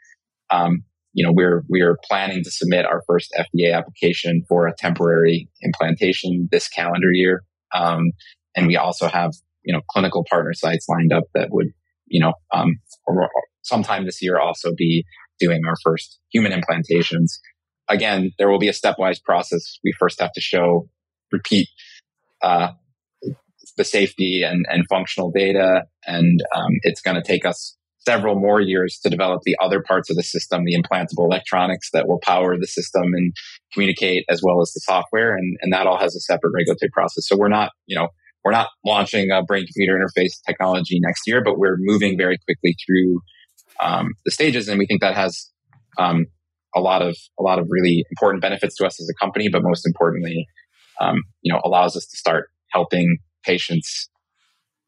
Um, 0.49 0.85
you 1.13 1.25
know, 1.25 1.31
we're 1.31 1.63
we're 1.69 1.97
planning 2.03 2.43
to 2.43 2.51
submit 2.51 2.85
our 2.85 3.03
first 3.07 3.33
FDA 3.37 3.73
application 3.73 4.43
for 4.49 4.67
a 4.67 4.75
temporary 4.75 5.47
implantation 5.61 6.49
this 6.51 6.67
calendar 6.67 7.11
year. 7.11 7.43
Um, 7.73 8.11
and 8.55 8.67
we 8.67 8.77
also 8.77 9.07
have, 9.07 9.31
you 9.63 9.73
know, 9.73 9.81
clinical 9.89 10.25
partner 10.29 10.53
sites 10.53 10.87
lined 10.89 11.13
up 11.13 11.25
that 11.33 11.49
would, 11.51 11.67
you 12.07 12.19
know, 12.19 12.33
um, 12.51 12.79
sometime 13.61 14.05
this 14.05 14.21
year 14.21 14.39
also 14.39 14.71
be 14.75 15.05
doing 15.39 15.61
our 15.65 15.75
first 15.83 16.19
human 16.31 16.51
implantations. 16.51 17.39
Again, 17.89 18.31
there 18.37 18.49
will 18.49 18.59
be 18.59 18.69
a 18.69 18.73
stepwise 18.73 19.21
process. 19.23 19.79
We 19.83 19.93
first 19.99 20.19
have 20.19 20.31
to 20.33 20.41
show, 20.41 20.89
repeat, 21.31 21.67
uh, 22.41 22.69
the 23.77 23.83
safety 23.83 24.43
and, 24.43 24.65
and 24.69 24.85
functional 24.89 25.31
data. 25.31 25.83
And 26.05 26.39
um, 26.55 26.71
it's 26.83 27.01
going 27.01 27.15
to 27.15 27.23
take 27.23 27.45
us 27.45 27.75
several 28.05 28.35
more 28.35 28.59
years 28.59 28.99
to 29.03 29.09
develop 29.09 29.41
the 29.45 29.55
other 29.61 29.81
parts 29.81 30.09
of 30.09 30.15
the 30.15 30.23
system, 30.23 30.65
the 30.65 30.75
implantable 30.75 31.25
electronics 31.25 31.89
that 31.93 32.07
will 32.07 32.19
power 32.21 32.57
the 32.59 32.67
system 32.67 33.03
and 33.13 33.33
communicate 33.73 34.25
as 34.29 34.41
well 34.43 34.61
as 34.61 34.71
the 34.73 34.81
software. 34.81 35.35
And, 35.35 35.57
and 35.61 35.71
that 35.73 35.87
all 35.87 35.97
has 35.97 36.15
a 36.15 36.19
separate 36.19 36.51
regulatory 36.53 36.89
process. 36.91 37.27
So 37.27 37.37
we're 37.37 37.47
not, 37.47 37.71
you 37.85 37.95
know, 37.95 38.09
we're 38.43 38.51
not 38.51 38.67
launching 38.85 39.31
a 39.31 39.41
brain 39.41 39.65
computer 39.65 39.97
interface 39.97 40.33
technology 40.45 40.99
next 40.99 41.21
year, 41.25 41.41
but 41.41 41.57
we're 41.57 41.77
moving 41.79 42.17
very 42.17 42.37
quickly 42.45 42.75
through 42.85 43.21
um, 43.81 44.13
the 44.25 44.31
stages, 44.31 44.67
and 44.67 44.77
we 44.77 44.85
think 44.85 45.01
that 45.01 45.15
has 45.15 45.49
um, 45.97 46.25
a 46.75 46.81
lot 46.81 47.01
of 47.01 47.15
a 47.39 47.43
lot 47.43 47.57
of 47.59 47.67
really 47.69 48.05
important 48.11 48.41
benefits 48.41 48.75
to 48.75 48.85
us 48.85 48.99
as 48.99 49.09
a 49.09 49.13
company, 49.23 49.49
but 49.49 49.63
most 49.63 49.85
importantly, 49.87 50.45
um, 50.99 51.23
you 51.41 51.53
know, 51.53 51.61
allows 51.63 51.95
us 51.95 52.05
to 52.05 52.17
start 52.17 52.49
helping 52.71 53.17
patients 53.45 54.09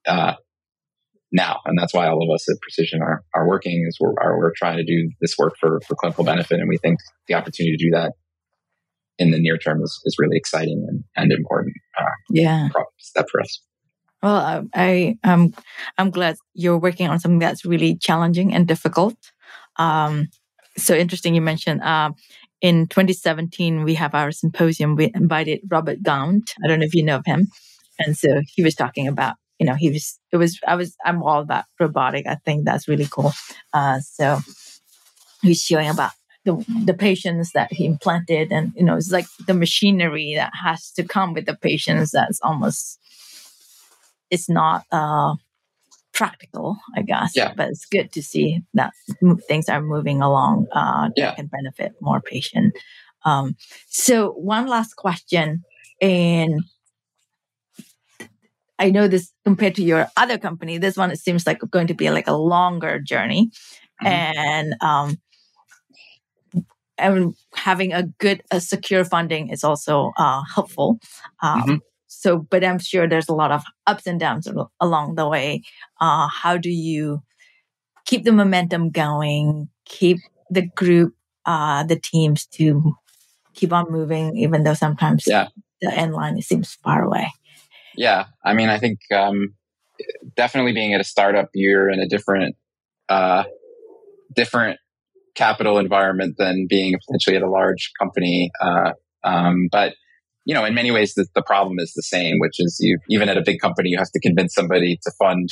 uh, 0.08 0.34
now, 1.36 1.60
and 1.66 1.78
that's 1.78 1.94
why 1.94 2.08
all 2.08 2.24
of 2.24 2.34
us 2.34 2.50
at 2.50 2.58
Precision 2.62 3.02
are 3.02 3.24
are 3.36 3.48
working. 3.48 3.86
Is 3.88 3.98
we're 4.00 4.14
are, 4.22 4.38
we're 4.38 4.54
trying 4.56 4.78
to 4.78 4.86
do 4.86 5.10
this 5.22 5.38
work 5.38 5.54
for 5.60 5.80
for 5.88 5.96
clinical 5.96 6.24
benefit, 6.24 6.60
and 6.60 6.70
we 6.70 6.78
think 6.78 7.00
the 7.28 7.34
opportunity 7.36 7.76
to 7.76 7.84
do 7.84 7.92
that 7.92 8.14
in 9.18 9.32
the 9.32 9.40
near 9.40 9.58
term 9.58 9.82
is, 9.82 10.02
is 10.06 10.18
really 10.20 10.38
exciting 10.38 10.86
and, 10.88 11.04
and 11.16 11.32
important. 11.32 11.74
Uh, 12.00 12.06
yeah, 12.30 12.70
step 13.00 13.28
for 13.32 13.42
us. 13.42 13.62
Well, 14.24 14.36
I, 14.36 14.64
I 14.74 15.32
um, 15.32 15.54
I'm 15.98 16.10
glad 16.10 16.38
you're 16.54 16.78
working 16.78 17.08
on 17.10 17.20
something 17.20 17.40
that's 17.40 17.66
really 17.66 17.98
challenging 17.98 18.54
and 18.54 18.68
difficult. 18.68 19.16
Um, 19.78 20.30
so 20.78 20.96
interesting 20.96 21.36
you 21.36 21.42
mentioned 21.42 21.82
uh, 21.82 22.12
in 22.62 22.88
2017 22.88 23.84
we 23.84 23.96
have 23.96 24.16
our 24.16 24.32
symposium 24.32 24.96
we 24.96 25.12
invited 25.14 25.60
robert 25.70 26.02
gaunt 26.02 26.54
i 26.64 26.68
don't 26.68 26.80
know 26.80 26.86
if 26.86 26.94
you 26.94 27.04
know 27.04 27.18
of 27.18 27.26
him 27.26 27.48
and 28.00 28.18
so 28.18 28.42
he 28.48 28.64
was 28.64 28.76
talking 28.76 29.08
about 29.08 29.36
you 29.60 29.66
know 29.66 29.76
he 29.76 29.90
was 29.90 30.20
it 30.32 30.38
was 30.38 30.60
i 30.68 30.76
was 30.76 30.96
i'm 31.06 31.24
all 31.24 31.42
about 31.42 31.66
robotic 31.80 32.26
i 32.28 32.36
think 32.46 32.66
that's 32.66 32.88
really 32.88 33.08
cool 33.10 33.34
uh, 33.74 34.00
so 34.00 34.40
he's 35.42 35.62
showing 35.62 35.90
about 35.90 36.12
the, 36.44 36.64
the 36.86 36.94
patients 36.94 37.52
that 37.54 37.74
he 37.74 37.86
implanted 37.86 38.52
and 38.52 38.72
you 38.76 38.84
know 38.84 38.96
it's 38.96 39.12
like 39.12 39.26
the 39.48 39.54
machinery 39.54 40.34
that 40.36 40.52
has 40.64 40.92
to 40.92 41.04
come 41.04 41.34
with 41.34 41.46
the 41.46 41.56
patients 41.56 42.12
that's 42.12 42.40
almost 42.42 43.00
it's 44.30 44.50
not 44.50 44.84
uh 44.92 45.36
practical, 46.16 46.78
I 46.96 47.04
guess. 47.04 47.34
Yeah. 47.36 47.54
But 47.56 47.70
it's 47.70 47.86
good 47.86 48.12
to 48.14 48.24
see 48.24 48.64
that 48.74 48.94
things 49.48 49.70
are 49.70 49.82
moving 49.82 50.22
along 50.22 50.68
uh, 50.72 51.10
yeah. 51.16 51.28
that 51.28 51.36
can 51.36 51.48
benefit 51.48 51.94
more 52.02 52.22
patient. 52.22 52.76
Um, 53.26 53.56
so 53.90 54.32
one 54.32 54.68
last 54.68 54.96
question, 54.96 55.64
and 56.02 56.64
I 58.78 58.92
know 58.92 59.08
this 59.08 59.32
compared 59.46 59.76
to 59.76 59.84
your 59.84 60.08
other 60.18 60.38
company, 60.38 60.78
this 60.78 60.98
one 60.98 61.12
it 61.12 61.20
seems 61.20 61.48
like 61.48 61.60
going 61.72 61.88
to 61.88 61.94
be 61.94 62.10
like 62.10 62.28
a 62.28 62.34
longer 62.34 63.00
journey, 63.00 63.52
mm-hmm. 64.04 64.08
and 64.08 64.76
um, 64.82 65.18
and 66.98 67.36
having 67.54 67.94
a 67.94 68.04
good, 68.20 68.42
a 68.52 68.60
secure 68.60 69.06
funding 69.06 69.50
is 69.50 69.64
also 69.64 70.12
uh, 70.18 70.42
helpful. 70.54 71.00
Um, 71.42 71.62
mm-hmm 71.62 71.76
so 72.26 72.38
but 72.38 72.64
i'm 72.64 72.80
sure 72.80 73.08
there's 73.08 73.30
a 73.30 73.34
lot 73.34 73.52
of 73.52 73.64
ups 73.86 74.08
and 74.08 74.20
downs 74.20 74.48
along 74.80 75.16
the 75.16 75.28
way 75.28 75.62
uh, 76.02 76.28
how 76.28 76.58
do 76.58 76.70
you 76.70 77.22
keep 78.06 78.24
the 78.24 78.32
momentum 78.32 78.90
going 78.90 79.70
keep 79.86 80.18
the 80.50 80.66
group 80.76 81.14
uh, 81.46 81.84
the 81.84 82.00
teams 82.00 82.48
to 82.48 82.96
keep 83.54 83.72
on 83.72 83.92
moving 83.92 84.36
even 84.36 84.64
though 84.64 84.74
sometimes 84.74 85.26
yeah. 85.28 85.48
the 85.82 85.94
end 85.94 86.14
line 86.14 86.42
seems 86.42 86.74
far 86.84 87.04
away 87.04 87.28
yeah 87.98 88.26
i 88.44 88.54
mean 88.54 88.70
i 88.70 88.78
think 88.78 89.00
um, 89.14 89.54
definitely 90.36 90.74
being 90.74 90.94
at 90.94 91.02
a 91.02 91.06
startup 91.06 91.50
you're 91.54 91.90
in 91.90 92.00
a 92.00 92.08
different 92.08 92.56
uh, 93.10 93.44
different 94.36 94.80
capital 95.36 95.78
environment 95.78 96.36
than 96.38 96.66
being 96.70 96.94
potentially 97.08 97.36
at 97.36 97.42
a 97.42 97.50
large 97.50 97.92
company 98.00 98.52
uh, 98.62 98.92
um, 99.24 99.68
but 99.72 99.94
you 100.46 100.54
know, 100.54 100.64
in 100.64 100.74
many 100.76 100.92
ways, 100.92 101.16
the, 101.16 101.28
the 101.34 101.42
problem 101.42 101.80
is 101.80 101.92
the 101.94 102.04
same, 102.04 102.36
which 102.40 102.60
is 102.60 102.78
you, 102.80 103.00
even 103.10 103.30
at 103.30 103.38
a 103.38 103.42
big 103.44 103.60
company, 103.60 103.90
you 103.90 103.98
have 103.98 104.12
to 104.12 104.20
convince 104.20 104.54
somebody 104.54 104.98
to 105.04 105.12
fund, 105.20 105.50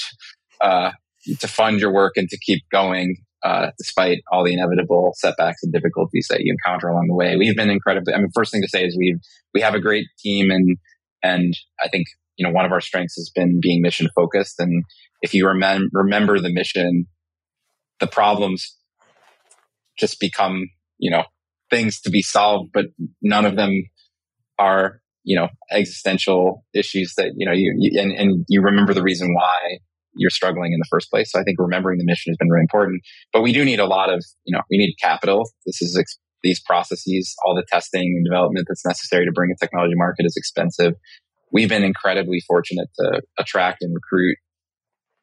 uh, 0.62 0.92
to 1.40 1.48
fund 1.48 1.80
your 1.80 1.92
work 1.92 2.14
and 2.16 2.30
to 2.30 2.38
keep 2.38 2.62
going, 2.72 3.18
uh, 3.44 3.72
despite 3.80 4.20
all 4.32 4.44
the 4.44 4.54
inevitable 4.54 5.14
setbacks 5.18 5.64
and 5.64 5.74
difficulties 5.74 6.28
that 6.30 6.42
you 6.42 6.54
encounter 6.54 6.88
along 6.88 7.08
the 7.08 7.16
way. 7.16 7.36
We've 7.36 7.56
been 7.56 7.72
incredibly, 7.72 8.14
I 8.14 8.18
mean, 8.18 8.30
first 8.36 8.52
thing 8.52 8.62
to 8.62 8.70
say 8.70 8.86
is 8.86 8.96
we've, 8.98 9.20
we 9.54 9.62
have 9.62 9.74
a 9.74 9.82
great 9.82 10.06
team 10.20 10.52
and, 10.52 10.78
and 11.24 11.56
I 11.84 11.90
think, 11.90 12.06
you 12.38 12.46
know, 12.46 12.54
one 12.54 12.66
of 12.66 12.72
our 12.72 12.82
strengths 12.82 13.16
has 13.16 13.32
been 13.34 13.60
being 13.62 13.82
mission 13.82 14.10
focused. 14.16 14.60
And 14.60 14.84
if 15.22 15.34
you 15.34 15.46
remem- 15.46 15.90
remember 15.92 16.40
the 16.40 16.52
mission, 16.52 17.06
the 18.00 18.08
problems 18.08 18.76
just 19.98 20.20
become, 20.20 20.68
you 20.98 21.12
know, 21.12 21.24
things 21.70 22.02
to 22.02 22.10
be 22.10 22.22
solved, 22.22 22.72
but 22.74 22.86
none 23.22 23.46
of 23.46 23.56
them 23.56 23.84
are 24.60 25.00
you 25.24 25.38
know 25.38 25.48
existential 25.72 26.64
issues 26.74 27.14
that 27.16 27.32
you 27.38 27.46
know 27.46 27.54
you, 27.54 27.74
you 27.78 28.00
and, 28.00 28.12
and 28.12 28.46
you 28.50 28.62
remember 28.62 28.94
the 28.94 29.02
reason 29.02 29.34
why 29.34 29.78
you're 30.16 30.30
struggling 30.30 30.74
in 30.74 30.80
the 30.80 30.88
first 30.90 31.10
place. 31.10 31.32
So 31.32 31.40
I 31.40 31.44
think 31.44 31.58
remembering 31.60 31.98
the 31.98 32.06
mission 32.06 32.32
has 32.32 32.38
been 32.38 32.50
really 32.50 32.62
important. 32.62 33.02
But 33.32 33.42
we 33.42 33.52
do 33.52 33.66
need 33.66 33.80
a 33.80 33.86
lot 33.86 34.14
of, 34.14 34.24
you 34.46 34.56
know, 34.56 34.62
we 34.70 34.78
need 34.78 34.94
capital. 35.02 35.50
This 35.66 35.82
is 35.82 35.98
ex- 35.98 36.20
these 36.44 36.62
processes, 36.62 37.36
all 37.46 37.56
the 37.56 37.66
testing 37.72 38.04
and 38.04 38.26
development 38.26 38.68
that's 38.70 38.86
necessary 38.86 39.26
to 39.26 39.32
bring 39.32 39.50
a 39.52 39.58
technology 39.60 39.94
market 39.96 40.26
is 40.26 40.36
expensive. 40.38 40.94
We've 41.54 41.70
been 41.70 41.84
incredibly 41.84 42.42
fortunate 42.48 42.90
to 43.00 43.22
attract 43.38 43.82
and 43.82 43.94
recruit, 43.94 44.38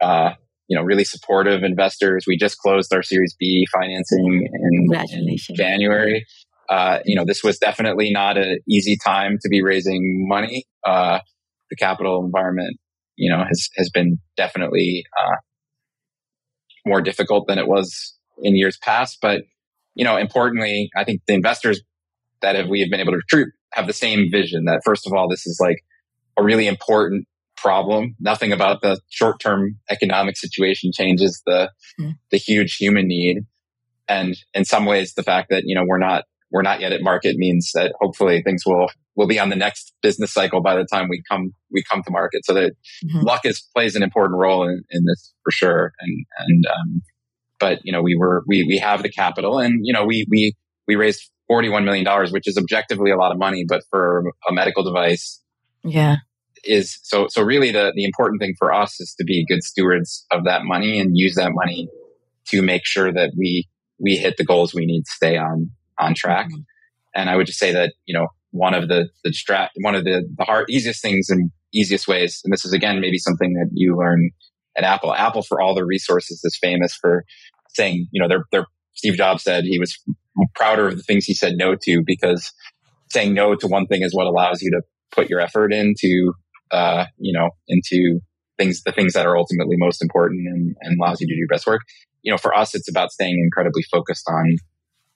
uh, 0.00 0.34
you 0.68 0.78
know, 0.78 0.84
really 0.84 1.04
supportive 1.04 1.64
investors. 1.64 2.24
We 2.26 2.36
just 2.36 2.56
closed 2.58 2.94
our 2.94 3.02
Series 3.02 3.34
B 3.38 3.66
financing 3.72 4.48
in, 4.52 4.88
in 5.12 5.36
January 5.54 6.24
uh, 6.70 7.00
you 7.04 7.16
know, 7.16 7.24
this 7.24 7.42
was 7.42 7.58
definitely 7.58 8.12
not 8.12 8.38
an 8.38 8.60
easy 8.68 8.96
time 9.04 9.38
to 9.42 9.48
be 9.48 9.60
raising 9.60 10.26
money. 10.28 10.64
Uh, 10.86 11.18
the 11.68 11.76
capital 11.76 12.24
environment, 12.24 12.78
you 13.16 13.30
know, 13.30 13.44
has, 13.44 13.68
has 13.76 13.90
been 13.90 14.18
definitely, 14.36 15.04
uh, 15.20 15.36
more 16.86 17.02
difficult 17.02 17.46
than 17.48 17.58
it 17.58 17.66
was 17.66 18.16
in 18.42 18.56
years 18.56 18.78
past. 18.78 19.18
But, 19.20 19.42
you 19.94 20.04
know, 20.04 20.16
importantly, 20.16 20.90
I 20.96 21.04
think 21.04 21.22
the 21.26 21.34
investors 21.34 21.82
that 22.40 22.54
have, 22.54 22.68
we 22.68 22.80
have 22.80 22.88
been 22.88 23.00
able 23.00 23.12
to 23.12 23.18
recruit 23.18 23.52
have 23.72 23.86
the 23.86 23.92
same 23.92 24.30
vision 24.30 24.64
that 24.64 24.80
first 24.84 25.06
of 25.06 25.12
all, 25.12 25.28
this 25.28 25.46
is 25.46 25.58
like 25.60 25.78
a 26.40 26.44
really 26.44 26.66
important 26.66 27.26
problem. 27.56 28.16
Nothing 28.18 28.52
about 28.52 28.80
the 28.80 29.00
short 29.08 29.40
term 29.40 29.76
economic 29.90 30.36
situation 30.36 30.90
changes 30.94 31.42
the, 31.44 31.70
mm. 32.00 32.14
the 32.30 32.38
huge 32.38 32.76
human 32.76 33.06
need. 33.06 33.44
And 34.08 34.36
in 34.54 34.64
some 34.64 34.86
ways, 34.86 35.14
the 35.14 35.22
fact 35.22 35.50
that, 35.50 35.64
you 35.66 35.74
know, 35.74 35.84
we're 35.86 35.98
not 35.98 36.24
we're 36.50 36.62
not 36.62 36.80
yet 36.80 36.92
at 36.92 37.02
market 37.02 37.36
means 37.36 37.70
that 37.74 37.92
hopefully 38.00 38.42
things 38.42 38.64
will 38.66 38.88
will 39.14 39.28
be 39.28 39.38
on 39.38 39.50
the 39.50 39.56
next 39.56 39.92
business 40.02 40.32
cycle 40.32 40.60
by 40.60 40.74
the 40.74 40.84
time 40.84 41.08
we 41.08 41.22
come 41.30 41.54
we 41.70 41.82
come 41.88 42.02
to 42.02 42.10
market. 42.10 42.44
So 42.44 42.54
that 42.54 42.72
mm-hmm. 43.04 43.20
luck 43.20 43.42
is 43.44 43.62
plays 43.74 43.94
an 43.94 44.02
important 44.02 44.38
role 44.38 44.64
in, 44.64 44.82
in 44.90 45.04
this 45.04 45.32
for 45.44 45.52
sure. 45.52 45.92
And 46.00 46.26
and 46.38 46.64
um, 46.66 47.02
but 47.60 47.80
you 47.84 47.92
know 47.92 48.02
we 48.02 48.16
were 48.16 48.42
we 48.46 48.64
we 48.64 48.78
have 48.78 49.02
the 49.02 49.10
capital 49.10 49.58
and 49.58 49.86
you 49.86 49.92
know 49.92 50.04
we 50.04 50.26
we 50.28 50.54
we 50.88 50.96
raised 50.96 51.30
forty 51.46 51.68
one 51.68 51.84
million 51.84 52.04
dollars, 52.04 52.32
which 52.32 52.48
is 52.48 52.58
objectively 52.58 53.10
a 53.10 53.16
lot 53.16 53.32
of 53.32 53.38
money, 53.38 53.64
but 53.68 53.82
for 53.90 54.32
a 54.48 54.52
medical 54.52 54.82
device, 54.82 55.40
yeah, 55.84 56.16
is 56.64 56.98
so 57.02 57.26
so 57.28 57.42
really 57.42 57.72
the 57.72 57.92
the 57.94 58.04
important 58.04 58.40
thing 58.40 58.54
for 58.58 58.72
us 58.72 59.00
is 59.00 59.14
to 59.18 59.24
be 59.24 59.44
good 59.46 59.62
stewards 59.62 60.26
of 60.30 60.44
that 60.44 60.64
money 60.64 61.00
and 61.00 61.16
use 61.16 61.34
that 61.34 61.52
money 61.52 61.88
to 62.48 62.62
make 62.62 62.82
sure 62.84 63.12
that 63.12 63.32
we 63.36 63.68
we 63.98 64.16
hit 64.16 64.36
the 64.36 64.44
goals 64.44 64.74
we 64.74 64.86
need 64.86 65.02
to 65.02 65.10
stay 65.10 65.36
on 65.36 65.70
on 65.98 66.14
track. 66.14 66.46
Mm-hmm. 66.46 66.60
And 67.14 67.28
I 67.28 67.36
would 67.36 67.46
just 67.46 67.58
say 67.58 67.72
that, 67.72 67.94
you 68.06 68.14
know, 68.14 68.28
one 68.52 68.74
of 68.74 68.88
the, 68.88 69.08
the 69.24 69.30
distract, 69.30 69.72
one 69.80 69.94
of 69.94 70.04
the, 70.04 70.28
the 70.36 70.44
hard, 70.44 70.66
easiest 70.68 71.02
things 71.02 71.28
and 71.28 71.50
easiest 71.72 72.08
ways, 72.08 72.40
and 72.44 72.52
this 72.52 72.64
is 72.64 72.72
again, 72.72 73.00
maybe 73.00 73.18
something 73.18 73.52
that 73.54 73.70
you 73.72 73.96
learn 73.96 74.30
at 74.76 74.84
Apple. 74.84 75.14
Apple, 75.14 75.42
for 75.42 75.60
all 75.60 75.74
the 75.74 75.84
resources, 75.84 76.40
is 76.44 76.58
famous 76.60 76.94
for 76.94 77.24
saying, 77.70 78.08
you 78.12 78.20
know, 78.20 78.28
their, 78.28 78.44
their, 78.50 78.66
Steve 78.94 79.14
Jobs 79.14 79.42
said 79.42 79.64
he 79.64 79.78
was 79.78 79.98
prouder 80.54 80.88
of 80.88 80.96
the 80.96 81.02
things 81.02 81.24
he 81.24 81.34
said 81.34 81.54
no 81.56 81.74
to 81.82 82.02
because 82.04 82.52
saying 83.10 83.34
no 83.34 83.54
to 83.54 83.66
one 83.66 83.86
thing 83.86 84.02
is 84.02 84.14
what 84.14 84.26
allows 84.26 84.62
you 84.62 84.70
to 84.70 84.82
put 85.12 85.30
your 85.30 85.40
effort 85.40 85.72
into, 85.72 86.32
uh, 86.70 87.04
you 87.18 87.32
know, 87.36 87.50
into 87.68 88.20
things, 88.58 88.82
the 88.82 88.92
things 88.92 89.14
that 89.14 89.26
are 89.26 89.36
ultimately 89.36 89.76
most 89.76 90.02
important 90.02 90.46
and, 90.46 90.76
and 90.80 91.00
allows 91.00 91.20
you 91.20 91.26
to 91.26 91.34
do 91.34 91.38
your 91.38 91.48
best 91.48 91.66
work. 91.66 91.80
You 92.22 92.30
know, 92.32 92.38
for 92.38 92.54
us, 92.54 92.74
it's 92.74 92.88
about 92.88 93.12
staying 93.12 93.40
incredibly 93.42 93.82
focused 93.82 94.28
on 94.28 94.56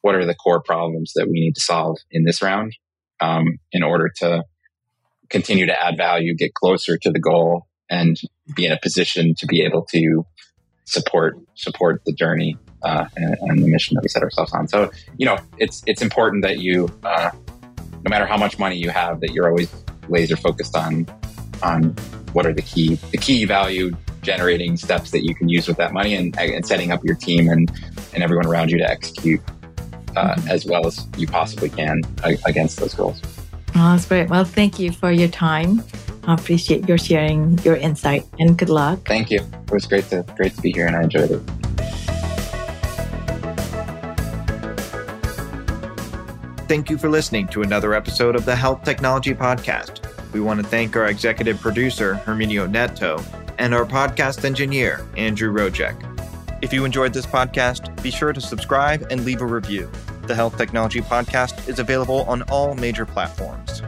what 0.01 0.15
are 0.15 0.27
the 0.27 0.35
core 0.35 0.63
problems 0.63 1.13
that 1.15 1.27
we 1.27 1.41
need 1.41 1.55
to 1.55 1.61
solve 1.61 1.99
in 2.11 2.25
this 2.25 2.43
round 2.43 2.75
um, 3.21 3.59
in 3.73 3.83
order 3.83 4.11
to 4.17 4.45
continue 5.31 5.67
to 5.67 5.83
add 5.83 5.97
value, 5.97 6.35
get 6.35 6.55
closer 6.55 6.99
to 6.99 7.11
the 7.11 7.19
goal, 7.19 7.67
and 7.91 8.17
be 8.55 8.67
in 8.67 8.73
a 8.73 8.79
position 8.81 9.35
to 9.39 9.47
be 9.47 9.63
able 9.63 9.85
to 9.91 10.27
support 10.85 11.39
support 11.55 12.03
the 12.05 12.13
journey 12.13 12.57
uh, 12.83 13.07
and, 13.17 13.37
and, 13.41 13.63
the 13.63 13.69
mission 13.69 13.95
that 13.95 14.03
we 14.03 14.09
set 14.09 14.23
ourselves 14.23 14.53
on. 14.53 14.69
So, 14.69 14.91
you 15.17 15.25
know, 15.25 15.39
it's 15.59 15.83
it's 15.87 16.03
important 16.03 16.43
that 16.43 16.59
you, 16.59 16.91
uh, 17.03 17.31
no 18.03 18.11
matter 18.11 18.27
how 18.27 18.37
much 18.37 18.59
money 18.59 18.77
you 18.77 18.91
have, 18.91 19.21
that 19.21 19.33
you're 19.33 19.49
always 19.49 19.75
laser 20.09 20.37
focused 20.37 20.77
on 20.77 21.07
on 21.65 21.83
what 22.33 22.47
are 22.47 22.53
the 22.53 22.63
key 22.63 22.97
the 23.11 23.19
key 23.19 23.45
value 23.45 23.97
generating 24.23 24.77
steps 24.77 25.11
that 25.11 25.25
you 25.25 25.35
can 25.35 25.49
use 25.49 25.69
with 25.69 25.77
that 25.77 25.93
money 25.93 26.15
and, 26.15 26.37
and 26.39 26.67
setting 26.67 26.91
up 26.91 27.05
your 27.05 27.15
team 27.15 27.49
and 27.49 27.71
and 28.13 28.23
everyone 28.23 28.47
around 28.47 28.71
you 28.71 28.79
to 28.79 28.89
execute 28.89 29.41
uh, 30.17 30.41
as 30.49 30.65
well 30.65 30.87
as 30.87 31.07
you 31.17 31.27
possibly 31.27 31.69
can 31.69 32.01
against 32.47 32.79
those 32.79 32.95
goals. 32.95 33.21
Oh, 33.77 33.91
that's 33.91 34.07
great. 34.07 34.29
Well, 34.31 34.45
thank 34.45 34.79
you 34.79 34.93
for 34.93 35.11
your 35.11 35.29
time. 35.29 35.83
I 36.27 36.35
appreciate 36.35 36.89
your 36.89 36.97
sharing 36.97 37.59
your 37.59 37.77
insight 37.77 38.25
and 38.39 38.57
good 38.57 38.71
luck. 38.71 39.07
Thank 39.07 39.31
you. 39.31 39.41
It 39.41 39.71
was 39.73 39.87
great 39.87 40.09
to 40.11 40.25
great 40.37 40.55
to 40.55 40.63
be 40.63 40.73
here 40.73 40.87
and 40.87 40.97
I 40.97 41.03
enjoyed 41.03 41.31
it. 41.31 41.43
Thank 46.67 46.89
you 46.89 46.97
for 46.97 47.11
listening 47.11 47.47
to 47.49 47.63
another 47.63 47.93
episode 47.93 48.37
of 48.37 48.47
the 48.47 48.57
Health 48.57 48.85
Technology 48.85 49.35
Podcast. 49.35 50.04
We 50.35 50.41
want 50.41 50.61
to 50.61 50.67
thank 50.67 50.97
our 50.97 51.07
executive 51.07 51.61
producer, 51.61 52.21
Herminio 52.27 52.69
Neto, 52.69 53.23
and 53.59 53.73
our 53.73 53.87
podcast 53.87 54.45
engineer, 54.45 55.07
Andrew 55.17 55.53
Rojek. 55.53 55.95
If 56.61 56.73
you 56.73 56.85
enjoyed 56.85 57.15
this 57.15 57.25
podcast, 57.25 58.03
be 58.03 58.11
sure 58.11 58.33
to 58.33 58.41
subscribe 58.41 59.07
and 59.11 59.25
leave 59.25 59.43
a 59.43 59.47
review. 59.47 59.89
The 60.27 60.35
Health 60.35 60.59
Technology 60.59 61.01
Podcast 61.01 61.69
is 61.69 61.79
available 61.79 62.23
on 62.23 62.43
all 62.45 62.75
major 62.75 63.07
platforms. 63.07 63.81